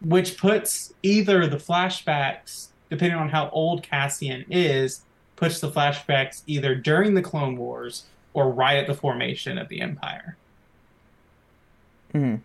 [0.00, 5.02] which puts either the flashbacks, depending on how old Cassian is,
[5.44, 9.80] puts the flashbacks either during the Clone Wars or right at the formation of the
[9.80, 10.36] Empire.
[12.12, 12.40] Mhm.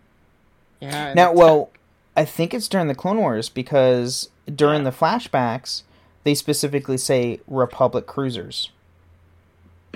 [0.80, 1.14] Yeah.
[1.14, 1.70] Now, well,
[2.16, 4.90] I think it's during the Clone Wars because during Yeah.
[4.90, 5.82] the flashbacks
[6.22, 8.70] they specifically say Republic cruisers.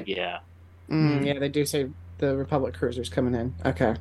[0.07, 0.39] Yeah.
[0.89, 3.55] Mm, yeah, they do say the Republic cruisers coming in.
[3.65, 3.97] Okay,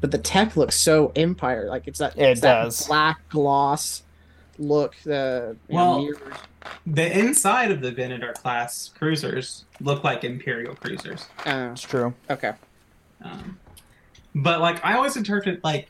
[0.00, 1.86] but the tech looks so Empire like.
[1.86, 2.86] It's that It it's that does.
[2.86, 4.02] black gloss
[4.58, 4.96] look.
[5.04, 6.18] The Well- know, mirrors.
[6.86, 11.26] The inside of the Venator class cruisers look like Imperial cruisers.
[11.46, 12.12] Uh, It's true.
[12.30, 12.52] okay.
[13.22, 13.58] Um,
[14.34, 15.88] but like I always interpret like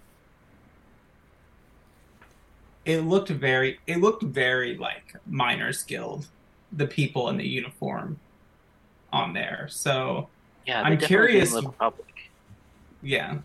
[2.85, 6.27] it looked very it looked very like miners guild
[6.73, 8.19] the people in the uniform
[9.13, 10.29] on there so
[10.67, 10.83] Yeah.
[10.83, 12.31] I'm curious- didn't look Republic.
[13.03, 13.39] yeah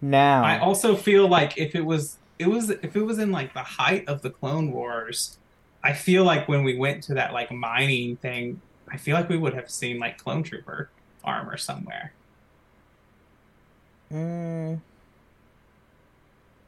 [0.00, 3.54] Now, i also feel like if it was it was if it was in like
[3.54, 5.38] the height of the clone wars
[5.84, 9.38] i feel like when we went to that like mining thing i feel like we
[9.38, 10.92] would have seen like clone trooper
[11.24, 12.16] armor somewhere
[14.10, 14.80] Mm,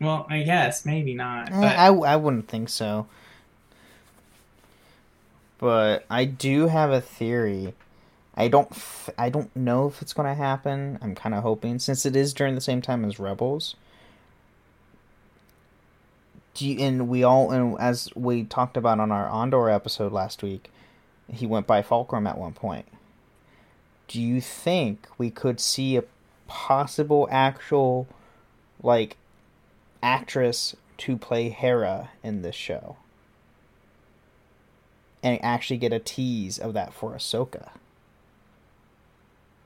[0.00, 3.08] well i guess maybe not eh, but I I wouldn't think so.
[5.58, 7.74] But I do have a theory.
[8.34, 10.98] I don't f- I don't know if it's going to happen.
[11.02, 13.76] I'm kind of hoping since it is during the same time as Rebels.
[16.54, 20.42] Do you, and we all and as we talked about on our Andor episode last
[20.42, 20.70] week,
[21.32, 22.86] he went by Fulcrum at one point.
[24.08, 26.04] Do you think we could see a
[26.46, 28.06] possible actual
[28.82, 29.16] like
[30.02, 32.96] actress to play Hera in this show?
[35.22, 37.70] And actually get a tease of that for Ahsoka.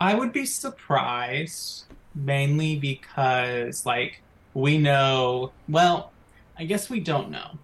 [0.00, 4.22] I would be surprised mainly because like
[4.54, 6.12] we know well,
[6.58, 7.58] I guess we don't know.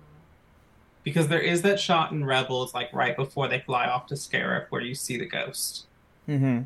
[1.04, 4.66] Because there is that shot in Rebels like right before they fly off to Scarif
[4.70, 5.86] where you see the ghost.
[6.28, 6.62] Mm-hmm.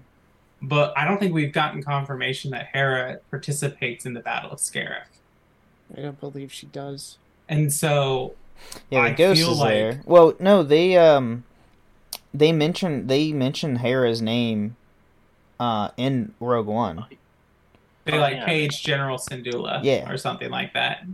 [0.60, 5.04] But I don't think we've gotten confirmation that Hera participates in the Battle of Scarif.
[5.96, 7.16] I don't believe she does.
[7.48, 8.34] And so
[8.90, 10.02] Yeah, the I ghost feel is like- there.
[10.04, 11.44] Well, no, they um
[12.34, 14.76] they mention they mention Hera's name
[15.58, 17.06] uh in Rogue One.
[18.04, 18.44] they Oh, like yeah.
[18.44, 20.10] page General Syndulla Yeah.
[20.10, 21.04] or something like that.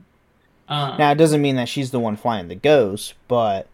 [0.72, 3.66] Um, Now it doesn't mean that she's the one flying the ghost, but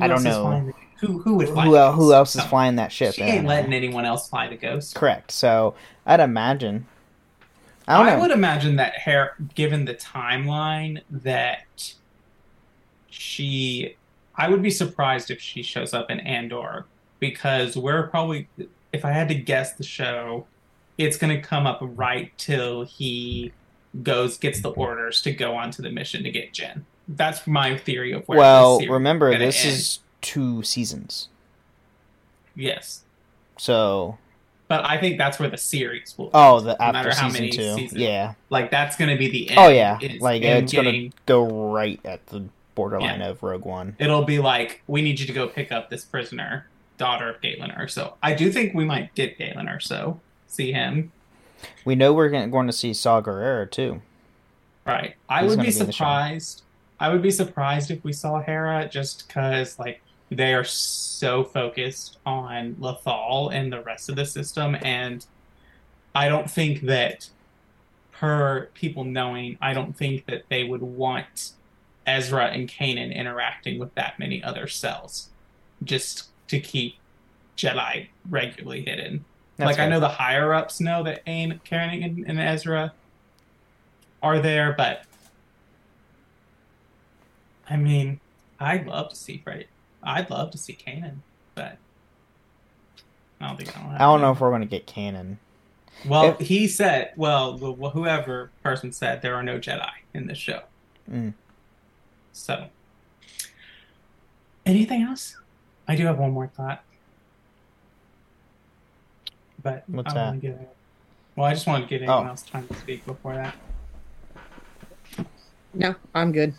[0.00, 0.72] I don't know.
[1.00, 2.48] who who would fly who el- who else is No.
[2.48, 3.14] flying that ship?
[3.14, 4.94] She ain't letting anyone else fly the ghost.
[4.94, 5.30] Correct.
[5.30, 5.74] So
[6.06, 6.86] I'd imagine.
[7.86, 8.20] I don't know.
[8.20, 11.94] would imagine that Hera, given the timeline, that
[13.08, 13.96] she,
[14.36, 16.84] I would be surprised if she shows up in Andor
[17.18, 18.46] because we're probably
[18.92, 20.46] if I had to guess the show,
[20.98, 23.52] it's gonna come up right till he
[24.02, 26.82] goes gets the orders to go onto the mission to get Jyn.
[27.08, 28.38] That's my theory of where.
[28.38, 29.74] well, this remember gonna this end.
[29.74, 31.28] is two seasons,
[32.54, 33.04] yes,
[33.56, 34.18] so
[34.68, 36.30] but I think that's where the series will.
[36.34, 38.00] oh, the No after matter how season many two, seasons.
[38.00, 38.34] yeah.
[38.50, 39.58] like that's gonna be the oh, end.
[39.58, 43.96] Oh yeah, is like it's gonna go right at the borderline of Rogue One.
[43.98, 46.66] It'll be like we need you to go pick up this prisoner,
[46.98, 48.14] daughter of Galen Erso.
[48.22, 50.20] I do think we might get Galen Erso.
[50.46, 51.12] See him.
[51.84, 54.02] We know we're gonna, see Saw Gerrera too.
[54.86, 55.14] Right.
[55.28, 55.96] I He's would be be in the show.
[55.96, 56.62] surprised.
[57.00, 62.18] I would be surprised if we saw Hera just because like they are so focused
[62.26, 65.24] on Lothal and the rest of the system and
[66.14, 67.28] I don't think that
[68.12, 71.52] per people knowing, I don't think that they would want
[72.06, 75.28] Ezra and Kanan interacting with that many other cells
[75.84, 76.96] just to keep
[77.56, 79.24] Jedi regularly hidden
[79.58, 82.92] That's like I know the higher ups know that Ain, Karen, and, and Ezra
[84.22, 85.02] are there, but
[87.68, 88.20] I mean,
[88.60, 89.66] I'd love to see Fred.
[90.02, 91.16] I'd love to see Kanan,
[91.56, 91.76] but
[93.40, 93.96] I don't think that'll happen.
[93.96, 95.36] I don't know if we're gonna get Kanan.
[96.06, 100.62] Well, if- he said, well, whoever person said there are no Jedi in this show.
[101.10, 101.34] Mm.
[102.32, 102.66] So,
[104.64, 105.36] anything else?
[105.88, 106.84] I do have one more thought,
[109.62, 110.24] but What's I that?
[110.28, 110.76] want to give it.
[111.36, 112.30] Well, I just want to get anyone Oh.
[112.30, 113.54] else time to speak before that.
[115.74, 116.54] No, I'm good.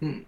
[0.00, 0.20] Hmm.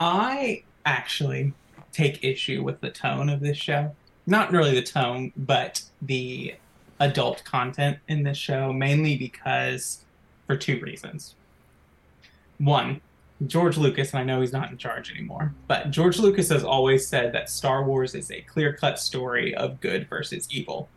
[0.00, 1.52] I actually
[1.92, 3.94] take issue with the tone of this show.
[4.26, 6.54] Not really the tone, but the
[6.98, 10.04] adult content in this show, mainly because
[10.46, 11.34] for two reasons.
[12.58, 13.00] One,
[13.46, 17.06] George Lucas, and I know he's not in charge anymore, but George Lucas has always
[17.06, 20.88] said that Star Wars is a clear cut story of good versus evil.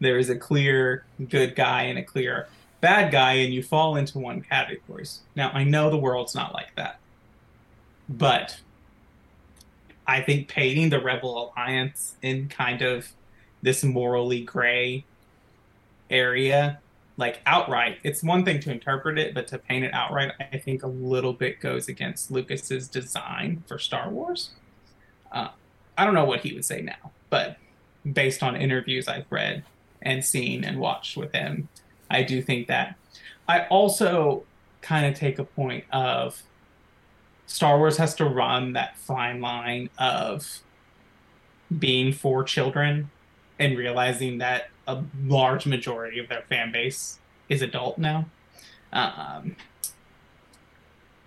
[0.00, 2.48] There is a clear good guy and a clear
[2.80, 5.04] bad guy, and you fall into one category.
[5.34, 6.98] Now, I know the world's not like that.
[8.08, 8.60] But
[10.06, 13.12] I think painting the Rebel Alliance in kind of
[13.62, 15.04] this morally gray
[16.10, 16.78] area,
[17.16, 20.82] like outright, it's one thing to interpret it, but to paint it outright, I think
[20.82, 24.50] a little bit goes against Lucas's design for Star Wars.
[25.32, 25.48] Uh,
[25.98, 27.56] I don't know what he would say now, but
[28.12, 29.64] based on interviews I've read
[30.06, 31.68] and seen and watched with him,
[32.08, 32.96] I do think that.
[33.48, 34.44] I also
[34.80, 36.42] kind of take a point of
[37.46, 40.60] Star Wars has to run that fine line of
[41.78, 43.10] being for children
[43.58, 48.26] and realizing that a large majority of their fan base is adult now.
[48.92, 49.56] Um,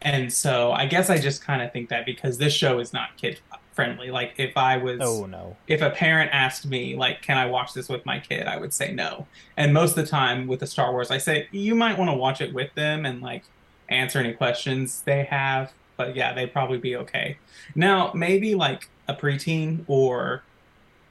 [0.01, 3.17] and so I guess I just kind of think that because this show is not
[3.17, 3.39] kid
[3.73, 4.11] friendly.
[4.11, 5.55] Like if I was Oh no.
[5.67, 8.45] if a parent asked me like can i watch this with my kid?
[8.47, 9.27] I would say no.
[9.57, 12.17] And most of the time with the star wars i say you might want to
[12.17, 13.43] watch it with them and like
[13.89, 15.71] answer any questions they have.
[15.97, 17.37] But yeah they'd probably be okay.
[17.75, 20.43] Now maybe like a preteen or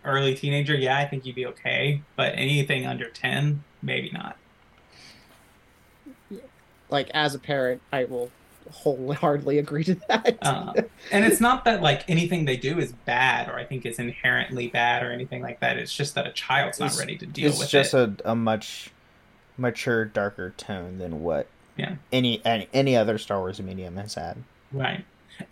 [0.04, 2.02] early teenager yeah i think you'd be okay.
[2.16, 4.36] But anything under 10 maybe not.
[6.90, 8.30] Like as a parent, I will
[8.70, 10.38] wholeheartedly agree to that.
[10.46, 10.74] um,
[11.12, 14.68] and it's not that like anything they do is bad or i think is inherently
[14.68, 17.68] bad or anything like that it's just that a child's not ready to deal It's
[17.70, 18.90] just a, a much
[19.56, 21.96] mature, darker tone than what Yeah.
[22.12, 24.36] any any, any other Star Wars medium has had.
[24.72, 25.04] Right.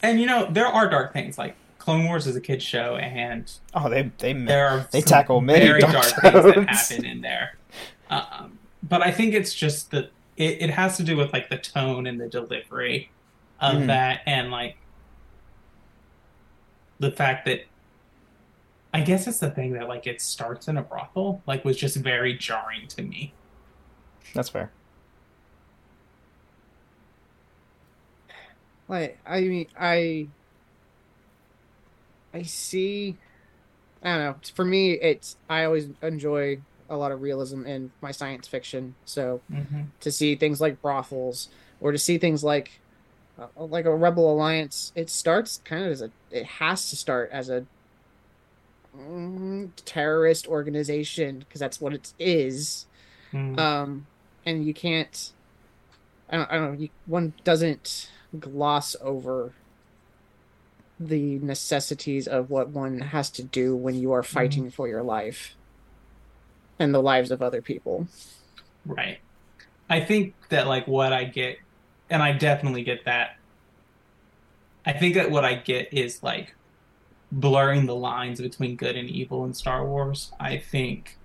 [0.03, 3.51] And you know, there are dark things like Clone Wars is a kid's show and
[3.75, 7.21] Oh, they they there are They tackle many very dark dark, things that happen in
[7.21, 7.57] there.
[8.11, 11.57] Um, but I think it's just that it, it has to do with like the
[11.59, 13.11] tone and the delivery
[13.61, 13.87] of Mhm.
[13.87, 14.77] that and like
[16.99, 17.61] the fact that
[18.95, 21.97] I guess it's the thing that like it starts in a brothel like was just
[21.97, 23.33] very jarring to me.
[24.35, 24.71] That's fair.
[28.89, 30.29] like i mean i
[32.33, 33.17] i see
[34.03, 36.57] i don't know for me it's i always enjoy
[36.89, 39.83] a lot of realism in my science fiction so Mm-hmm.
[40.01, 41.49] to see things like brothels
[41.81, 42.81] or to see things like
[43.39, 47.31] uh, like a rebel alliance it starts kind of as a it has to start
[47.33, 47.67] as a
[48.97, 52.87] mm, terrorist organization because that's what it is
[53.35, 53.59] Mm-hmm.
[53.59, 54.07] um
[54.45, 55.33] and you can't
[56.31, 58.09] i don't, I don't know you, one doesn't
[58.39, 59.53] gloss over
[60.99, 65.57] the necessities of what one has to do when you are fighting for your life
[66.79, 68.07] and the lives of other people
[68.85, 69.19] Right.
[69.91, 71.59] I think that like what I get,
[72.11, 73.37] and I definitely get that.
[74.85, 76.55] I think that what I get is like
[77.33, 80.31] blurring the lines between good and evil in Star Wars.
[80.39, 81.17] I think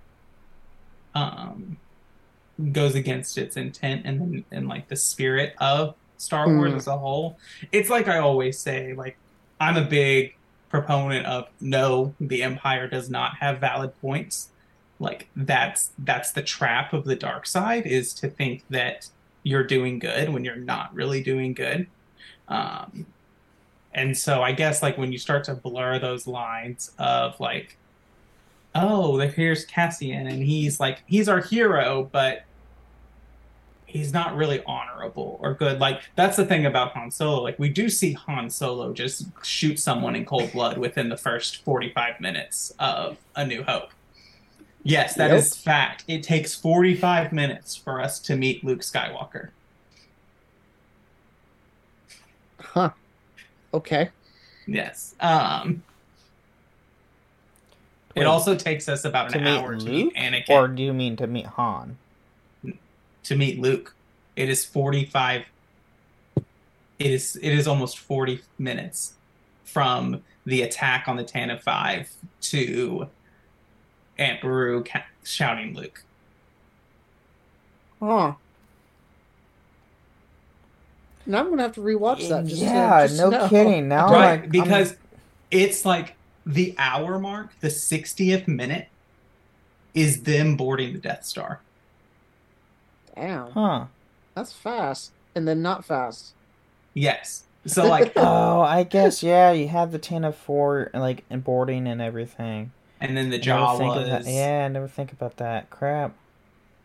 [1.14, 1.76] um,
[2.72, 6.76] goes against its intent and and like the spirit of Star Wars Mm.
[6.76, 7.38] as a whole.
[7.70, 9.16] It's like I always say, like
[9.60, 10.34] I'm a big
[10.68, 14.48] proponent of no, the Empire does not have valid points.
[14.98, 19.08] Like that's that's the trap of the dark side is to think that
[19.42, 21.86] you're doing good when you're not really doing good.
[22.48, 23.06] Um,
[23.94, 27.76] and so I guess like when you start to blur those lines of like,
[28.74, 32.44] oh, here's Cassian and he's like he's our hero, but
[33.92, 35.78] he's not really honorable or good.
[35.78, 37.42] Like that's the thing about Han Solo.
[37.42, 41.62] Like we do see Han Solo just shoot someone in cold blood within the first
[41.64, 43.90] 45 minutes of A New Hope.
[44.84, 45.64] Yes, that is Yep.
[45.64, 46.04] fact.
[46.08, 49.50] It takes 45 minutes for us to meet Luke Skywalker.
[52.60, 52.90] Huh.
[53.74, 54.10] Okay.
[54.66, 55.14] Yes.
[55.20, 55.82] Um
[58.14, 60.50] it also takes us about to an meet hour to Luke, meet Anakin.
[60.50, 61.96] or do you mean to meet Han?
[63.24, 63.94] to meet Luke.
[64.36, 65.44] It is 45
[66.98, 69.14] it is it is almost 40 minutes
[69.64, 72.10] from the attack on the Tana 5
[72.42, 73.08] to
[74.18, 76.04] Aunt Beru ca- shouting Luke.
[78.00, 78.34] Huh.
[81.24, 82.46] Now I'm gonna have to rewatch that.
[82.46, 83.48] Just to- yeah, just no know.
[83.48, 83.88] kidding.
[83.88, 84.96] Now, right, like, I'm- because
[85.50, 88.88] it's like the hour mark, the 60th minute
[89.94, 91.60] is them boarding the Death Star.
[93.14, 93.84] Damn, huh?
[94.34, 96.32] that's fast, and then not fast.
[96.94, 97.44] Yes.
[97.66, 99.52] So like Oh, I guess yeah.
[99.52, 102.72] You have the Tantive IV like and boarding and everything.
[103.02, 104.24] And then the I never think of Jawas.
[104.32, 105.70] Yeah, I never think about that.
[105.70, 106.14] Crap.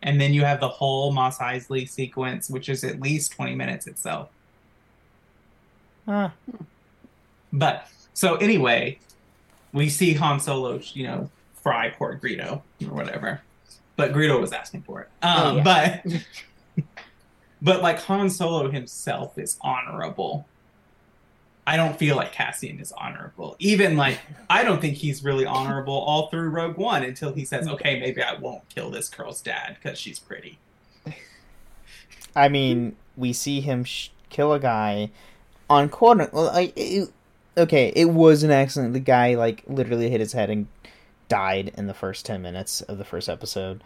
[0.02, 3.86] And then you have the whole Mos Eisley sequence, which is at least 20 minutes
[3.86, 4.28] itself.
[6.06, 6.30] Huh.
[7.52, 8.98] But so anyway,
[9.72, 11.30] we see Han Solo, you know,
[11.62, 13.40] fry poor Greedo or whatever.
[13.96, 15.08] But Greedo was asking for it.
[15.22, 16.04] Um, Oh, But
[17.62, 20.46] but like Han Solo himself is honorable.
[21.68, 23.54] I don't feel like Cassian is honorable.
[23.58, 27.68] Even like I don't think he's really honorable all through Rogue One until he says,
[27.68, 30.58] "Okay, maybe I won't kill this girl's dad because she's pretty."
[32.34, 35.10] I mean, we see him sh- kill a guy
[35.68, 35.90] on.
[36.00, 37.10] Well, like, it,
[37.58, 38.94] okay, it was an accident.
[38.94, 40.68] The guy like literally hit his head and
[41.28, 43.84] died in the first ten minutes of the first episode.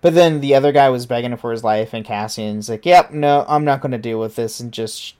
[0.00, 3.44] But then the other guy was begging for his life, and Cassian's like, "Yep, no,
[3.46, 5.14] I'm not going to deal with this," and just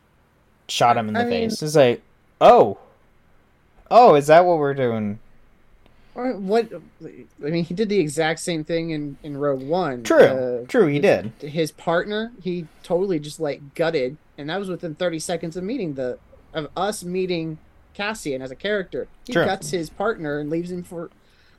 [0.68, 1.62] shot him in the I mean- face.
[1.62, 2.02] It's like,
[2.40, 2.78] oh,
[3.90, 5.18] oh, is that what we're doing?
[6.14, 6.68] Or what?
[7.04, 10.02] I mean, he did the exact same thing in in Rogue One.
[10.02, 11.32] True, Uh, true, he did.
[11.40, 15.94] his partner he totally just like gutted and that was within 30 seconds of meeting
[15.94, 16.18] the
[16.52, 17.58] of us meeting
[17.94, 19.44] cassian as a character he True.
[19.44, 21.10] guts his partner and leaves him for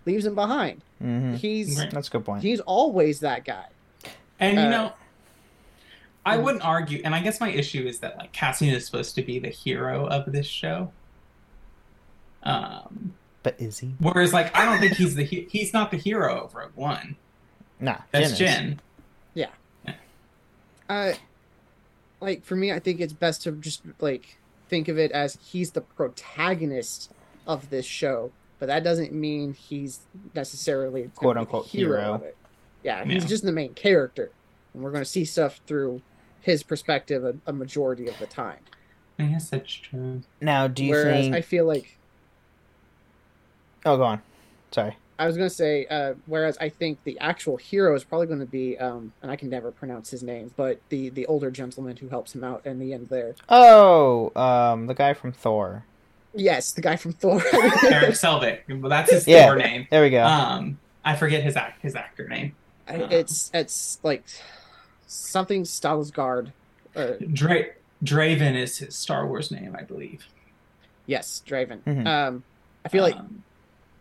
[0.05, 2.41] leaves him behind hmm he's That's a good point.
[2.43, 3.66] he's always that guy
[4.39, 4.93] And you Uh, know,
[6.26, 6.44] I mm.
[6.44, 9.40] wouldn't argue, and I guess my issue is that like Cassian is supposed to be
[9.40, 10.92] the hero of this show.
[12.44, 13.14] Um,
[13.44, 13.96] But is he?
[14.00, 17.16] whereas like I don't think he's the he- he's not the hero of Rogue One.
[17.80, 18.80] Nah, That's Jyn
[19.34, 19.48] Yeah.
[19.88, 19.96] Jyn.
[20.90, 21.14] uh
[22.22, 25.72] like for me i think it's best to just like think of it as he's
[25.72, 27.12] the protagonist
[27.48, 30.02] of this show but that doesn't mean he's
[30.36, 32.16] necessarily Quote, be the unquote, hero.
[32.16, 32.36] of it.
[32.84, 33.30] yeah he's Yeah.
[33.30, 34.32] just the main character
[34.74, 36.02] and we're going to see stuff through
[36.42, 38.60] his perspective a, a majority of the time
[39.22, 40.22] I guess that's true.
[40.40, 41.36] Now, do you whereas think?
[41.36, 41.98] i feel like
[43.86, 44.22] Oh, go on.
[44.72, 44.98] Sorry.
[45.18, 48.40] i was going to say uh, whereas i think the actual hero is probably going
[48.40, 51.98] to be um, and i can never pronounce his name but the the older gentleman
[51.98, 55.86] who helps him out in the end there Oh, um, the guy from Thor.
[56.36, 58.60] yes the guy from thor Erik Selvig.
[58.80, 59.48] Well, that's his Yeah.
[59.48, 59.88] Thor name.
[59.90, 60.24] There we go.
[60.24, 62.56] Um, I forget his act his actor name.
[62.88, 64.24] I- it's it's like
[65.14, 66.51] something Skarsgård.
[66.95, 67.66] Or Dra-
[68.03, 70.26] Draven is his Star Wars name, I believe.
[71.07, 71.82] yes, Draven.
[71.84, 72.05] Mhm.
[72.07, 72.43] Um,
[72.86, 73.43] I feel like Um,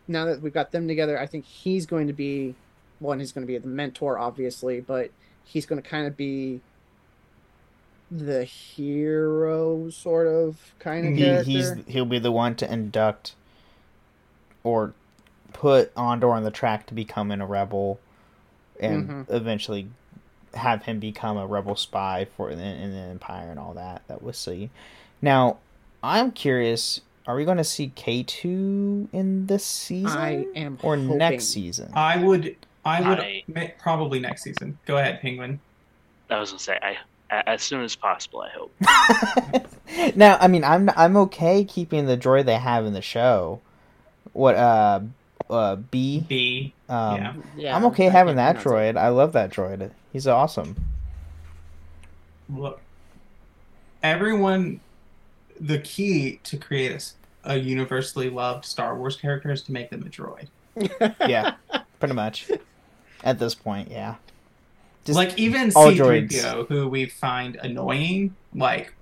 [0.07, 2.55] now that we've got them together, I think he's going to be
[2.99, 3.19] one.
[3.19, 5.11] He's going to be the mentor, obviously, but
[5.45, 6.61] he's going to kind of be
[8.11, 11.51] the hero, sort of kind of he, character.
[11.51, 13.35] he's he'll be the one to induct
[14.65, 14.93] or
[15.53, 17.99] put Andor on the track to becoming a rebel,
[18.81, 19.27] and Mhm.
[19.31, 19.89] eventually
[20.55, 24.03] have him become a rebel spy for in, in the Empire and all that.
[24.09, 24.71] That we'll see.
[25.23, 25.59] Now,
[26.03, 27.01] I'm curious.
[27.27, 30.19] Are we going to see K two in this season?
[30.19, 31.19] I am or hoping.
[31.19, 31.91] next season?
[31.95, 34.79] I would I would I- probably next season.
[34.87, 35.61] Go ahead, Penguin.
[36.31, 36.97] I was gonna say, I
[37.31, 38.43] a- as soon as possible.
[38.43, 40.17] I hope.
[40.17, 43.61] now, I mean, I'm I'm okay keeping the droid they have in the show.
[44.33, 45.01] What uh
[45.51, 47.35] uh B B Um, Yeah.
[47.57, 48.97] Yeah, I'm okay I having that droid.
[48.97, 49.91] I love that droid.
[50.13, 50.77] He's awesome.
[52.49, 52.81] Look,
[54.03, 54.81] everyone,
[55.61, 57.13] the key to create
[57.45, 60.49] a universally loved Star Wars character is to make them a droid.
[61.29, 61.55] Yeah,
[61.99, 62.51] pretty much.
[63.25, 64.17] At this point, yeah.
[65.05, 68.95] Just like even C3PO, who we find annoying, like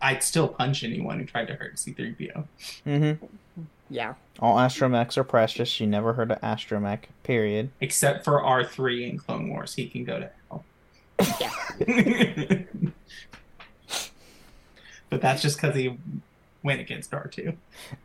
[0.00, 2.44] I'd still punch anyone who tried to hurt C3PO.
[2.84, 3.12] hmm
[3.90, 4.14] Yeah.
[4.40, 5.78] all astromechs are precious.
[5.80, 7.00] You never heard of astromech.
[7.22, 7.70] Period.
[7.80, 10.64] Except for R3 in Clone Wars, he can go to hell.
[11.40, 12.62] Yeah.
[15.10, 15.96] but that's just because he
[16.62, 17.54] went against R2.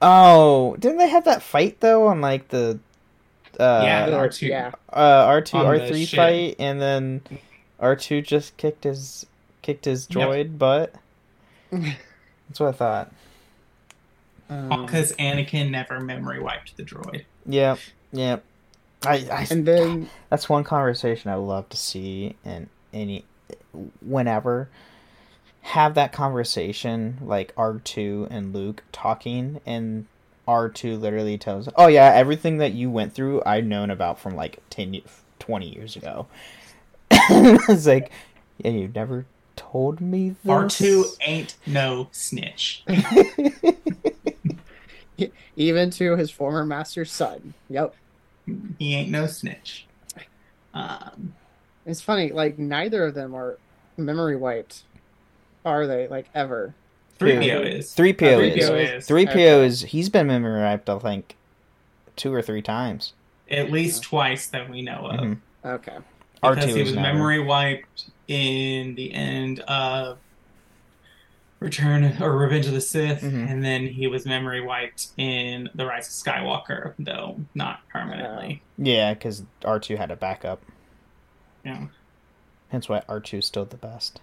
[0.02, 2.80] Oh, didn't they have that fight though on like the
[3.60, 4.48] uh yeah, Uh, R2.
[4.48, 4.72] yeah.
[4.94, 7.22] uh R two On R the three fight, and then
[7.80, 9.26] R two just kicked his
[9.62, 10.28] kicked his Yep.
[10.30, 10.94] droid butt.
[11.72, 13.14] That's what I thought.
[14.50, 17.26] Um, Because Anakin never memory wiped the droid.
[17.46, 17.78] Yeah,
[18.12, 18.38] yeah.
[19.06, 23.24] I, I and then that's one conversation I would love to see in any
[24.02, 24.70] whenever
[25.62, 30.06] have that conversation like R2 and Luke talking and
[30.48, 34.60] R2 literally tells oh yeah everything that you went through I'd known about from like
[34.70, 35.02] 10
[35.40, 36.28] 20 years ago
[37.12, 38.12] it's like
[38.58, 39.26] yeah you never
[39.60, 42.84] told me this R2 ain't no snitch.
[45.56, 47.54] even to his former master's son.
[47.70, 47.94] Yep.
[48.78, 49.86] He ain't no snitch.
[50.74, 51.34] Um,
[51.86, 53.58] It's funny, like neither of them are
[53.98, 54.84] memory wiped,
[55.66, 56.08] are they?
[56.08, 56.74] Like ever?
[57.20, 57.94] 3PO is.
[57.94, 59.10] 3PO, 3PO is is.
[59.10, 61.36] 3PO is he's been memory wiped I think
[62.16, 63.12] two or three times
[63.52, 65.20] At least twice that we know of.
[65.20, 65.38] Mhm.
[65.66, 65.98] Okay.
[66.42, 67.14] R2 Because he was never.
[67.14, 70.20] memory wiped in the end of
[71.60, 73.50] Return or Revenge of the Sith, Mhm.
[73.50, 78.62] and then he was memory wiped in The Rise of Skywalker, though not permanently.
[78.78, 80.62] yeah because R2 had a backup
[81.66, 81.88] Yeah.
[82.70, 84.22] hence why R2 is still the best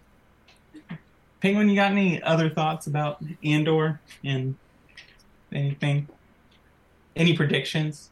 [1.42, 4.56] Penguin, you got any other thoughts about Andor and
[5.52, 6.08] anything?
[7.14, 8.08] Any predictions?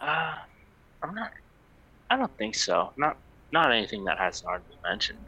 [0.00, 0.34] Uh,
[1.02, 1.32] I'm not.
[2.10, 2.92] I don't think so.
[2.96, 3.16] Not
[3.52, 5.18] not anything that hasn't already been mentioned.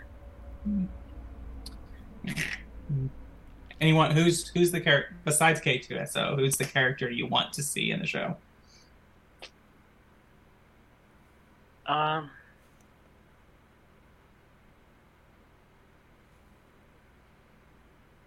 [3.80, 6.36] Anyone who's who's the character besides K2SO?
[6.36, 8.36] Who's the character you want to see in the show?
[11.86, 12.30] Um.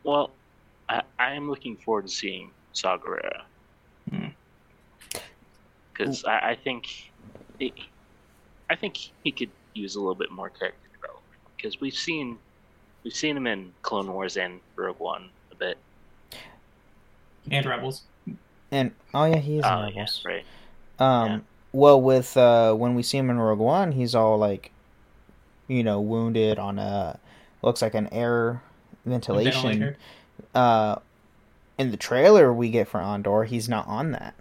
[0.04, 0.32] Well,
[0.90, 3.44] I, I am looking forward to seeing Saw Gerrera.
[4.10, 4.28] Hmm.
[5.94, 7.12] Because I, I think,
[7.60, 7.74] it,
[8.70, 11.26] I think he could use a little bit more character development.
[11.56, 12.38] Because we've seen,
[13.04, 15.78] we've seen him in Clone Wars and Rogue One a bit.
[17.50, 18.04] And Rebels.
[18.72, 20.46] and oh yeah he is in Oh yeah, right.
[21.00, 21.40] Um, Yeah.
[21.74, 24.72] well, with uh, when we see him in Rogue One, he's all like,
[25.68, 27.20] you know, wounded on a
[27.62, 28.62] looks like an air
[29.06, 29.96] ventilation.
[30.54, 30.98] Uh,
[31.78, 34.36] in the trailer we get for Andor, he's not on that.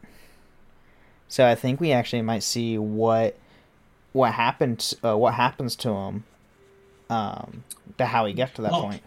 [1.29, 3.39] So I think we actually might see what
[4.13, 6.25] what happened, uh, what happens to him,
[7.09, 7.65] um,
[7.99, 8.83] to how he gets to that Oh.
[8.83, 9.03] point.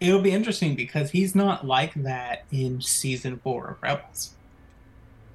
[0.00, 4.34] It'll be interesting because he's not like that in season four of Rebels.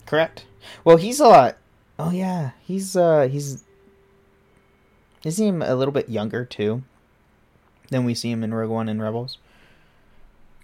[0.05, 0.45] Correct.
[0.85, 1.57] Well, he's a lot.
[1.99, 3.63] Oh yeah, he's uh he's.
[5.25, 6.83] Isn't he a little bit younger too?
[7.89, 9.37] Than we see him in Rogue One and Rebels.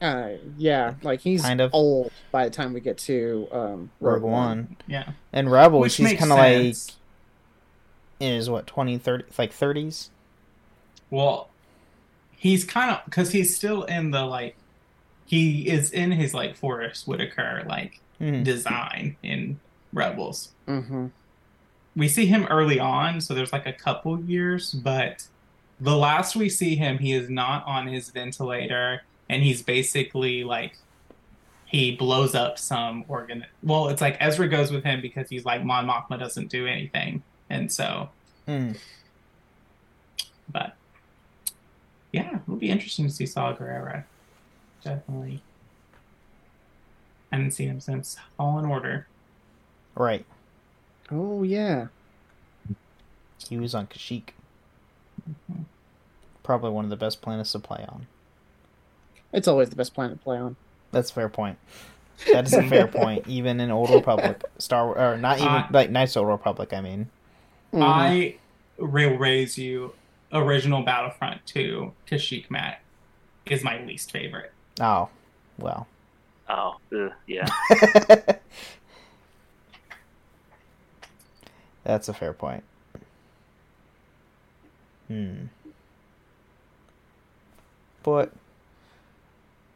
[0.01, 1.73] Uh, yeah, like he's Kind of.
[1.73, 5.11] old by the time we get to um Rogue One Yeah.
[5.34, 6.75] and Rebels, Which he's kind of like
[8.20, 8.30] sense.
[8.30, 10.09] in his what 20, 30, like thirties.
[11.09, 11.49] Well,
[12.32, 14.55] he's kind of because he's still in the like
[15.26, 18.43] he is in his like Forest Whitaker like Mm-hmm.
[18.43, 19.61] design in
[19.93, 20.51] Rebels.
[20.67, 21.05] Mm-hmm.
[21.95, 25.26] We see him early on, so there's like a couple years, but
[25.80, 30.76] the last we see him, he is not on his ventilator, and he's basically like
[31.65, 33.45] he blows up some organ.
[33.63, 37.24] Well, it's like Ezra goes with him because he's like Mon Mothma doesn't do anything,
[37.50, 38.10] and so
[38.47, 38.78] Mm.
[40.52, 40.76] But
[42.12, 44.06] yeah, it'll be interesting to see Saw Gerrera.
[44.84, 45.43] Definitely.
[47.32, 49.06] I haven't seen him since Fallen Order.
[49.93, 50.26] Right.
[51.12, 51.88] Oh yeah.
[53.47, 54.30] He was on Kashyyyk.
[56.41, 58.08] Probably one of the best planets to play on.
[59.32, 60.56] It's always the best planet to play on.
[60.91, 61.60] That's a fair point.
[62.34, 63.28] That is a fair point.
[63.28, 66.39] Even in Old Republic, Star Wars, or not even Uh, like Knights of the Old
[66.39, 66.74] Republic.
[66.74, 67.10] I mean,
[67.74, 67.84] Mhm.
[67.84, 68.36] I
[68.78, 69.93] will raise you
[70.32, 72.82] original Battlefront 2 Kashyyyk Mat
[73.45, 74.51] is my least favorite.
[74.80, 75.09] oh,
[75.57, 75.88] well.
[76.47, 77.47] Oh, uh, yeah.
[81.84, 82.63] That's a fair point.
[85.07, 85.45] Hmm.
[88.03, 88.32] But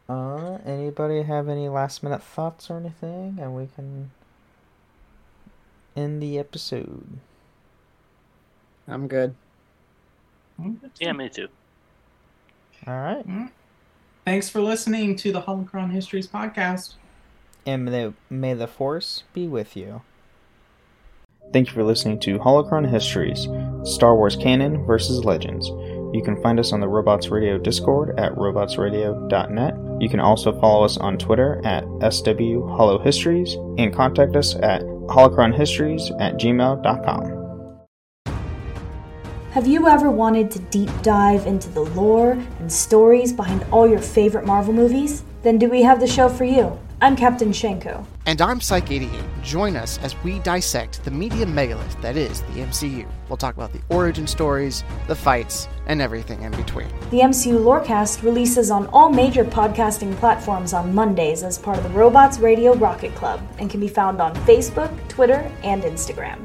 [0.09, 4.11] uh anybody have any last minute thoughts or anything and we can
[5.95, 7.19] end the episode.
[8.87, 9.35] I'm good.
[10.99, 11.47] Yeah, me too.
[12.85, 13.25] All right.
[14.25, 16.95] Thanks for listening to the Holocron Histories podcast.
[17.65, 20.01] And may, may the force be with you.
[21.51, 23.47] Thank you for listening to Holocron Histories
[23.83, 25.67] Star Wars Canon versus Legends.
[26.13, 30.01] You can find us on the Robots Radio Discord at robotsradio.net.
[30.01, 36.35] You can also follow us on Twitter at swholohistories and contact us at holocronhistories at
[36.35, 37.42] gmail.com.
[39.53, 43.99] Have you ever wanted to deep dive into the lore and stories behind all your
[43.99, 45.23] favorite Marvel movies?
[45.43, 46.75] Then do we have the show for you?
[47.03, 48.03] I'm Captain Shenko.
[48.25, 49.43] And I'm Psych88.
[49.43, 53.07] Join us as we dissect the media megalith that is the MCU.
[53.29, 56.87] We'll talk about the origin stories, the fights, and everything in between.
[57.11, 61.91] The MCU Lorecast releases on all major podcasting platforms on Mondays as part of the
[61.91, 66.39] Robots Radio Rocket Club and can be found on Facebook, Twitter, and Instagram.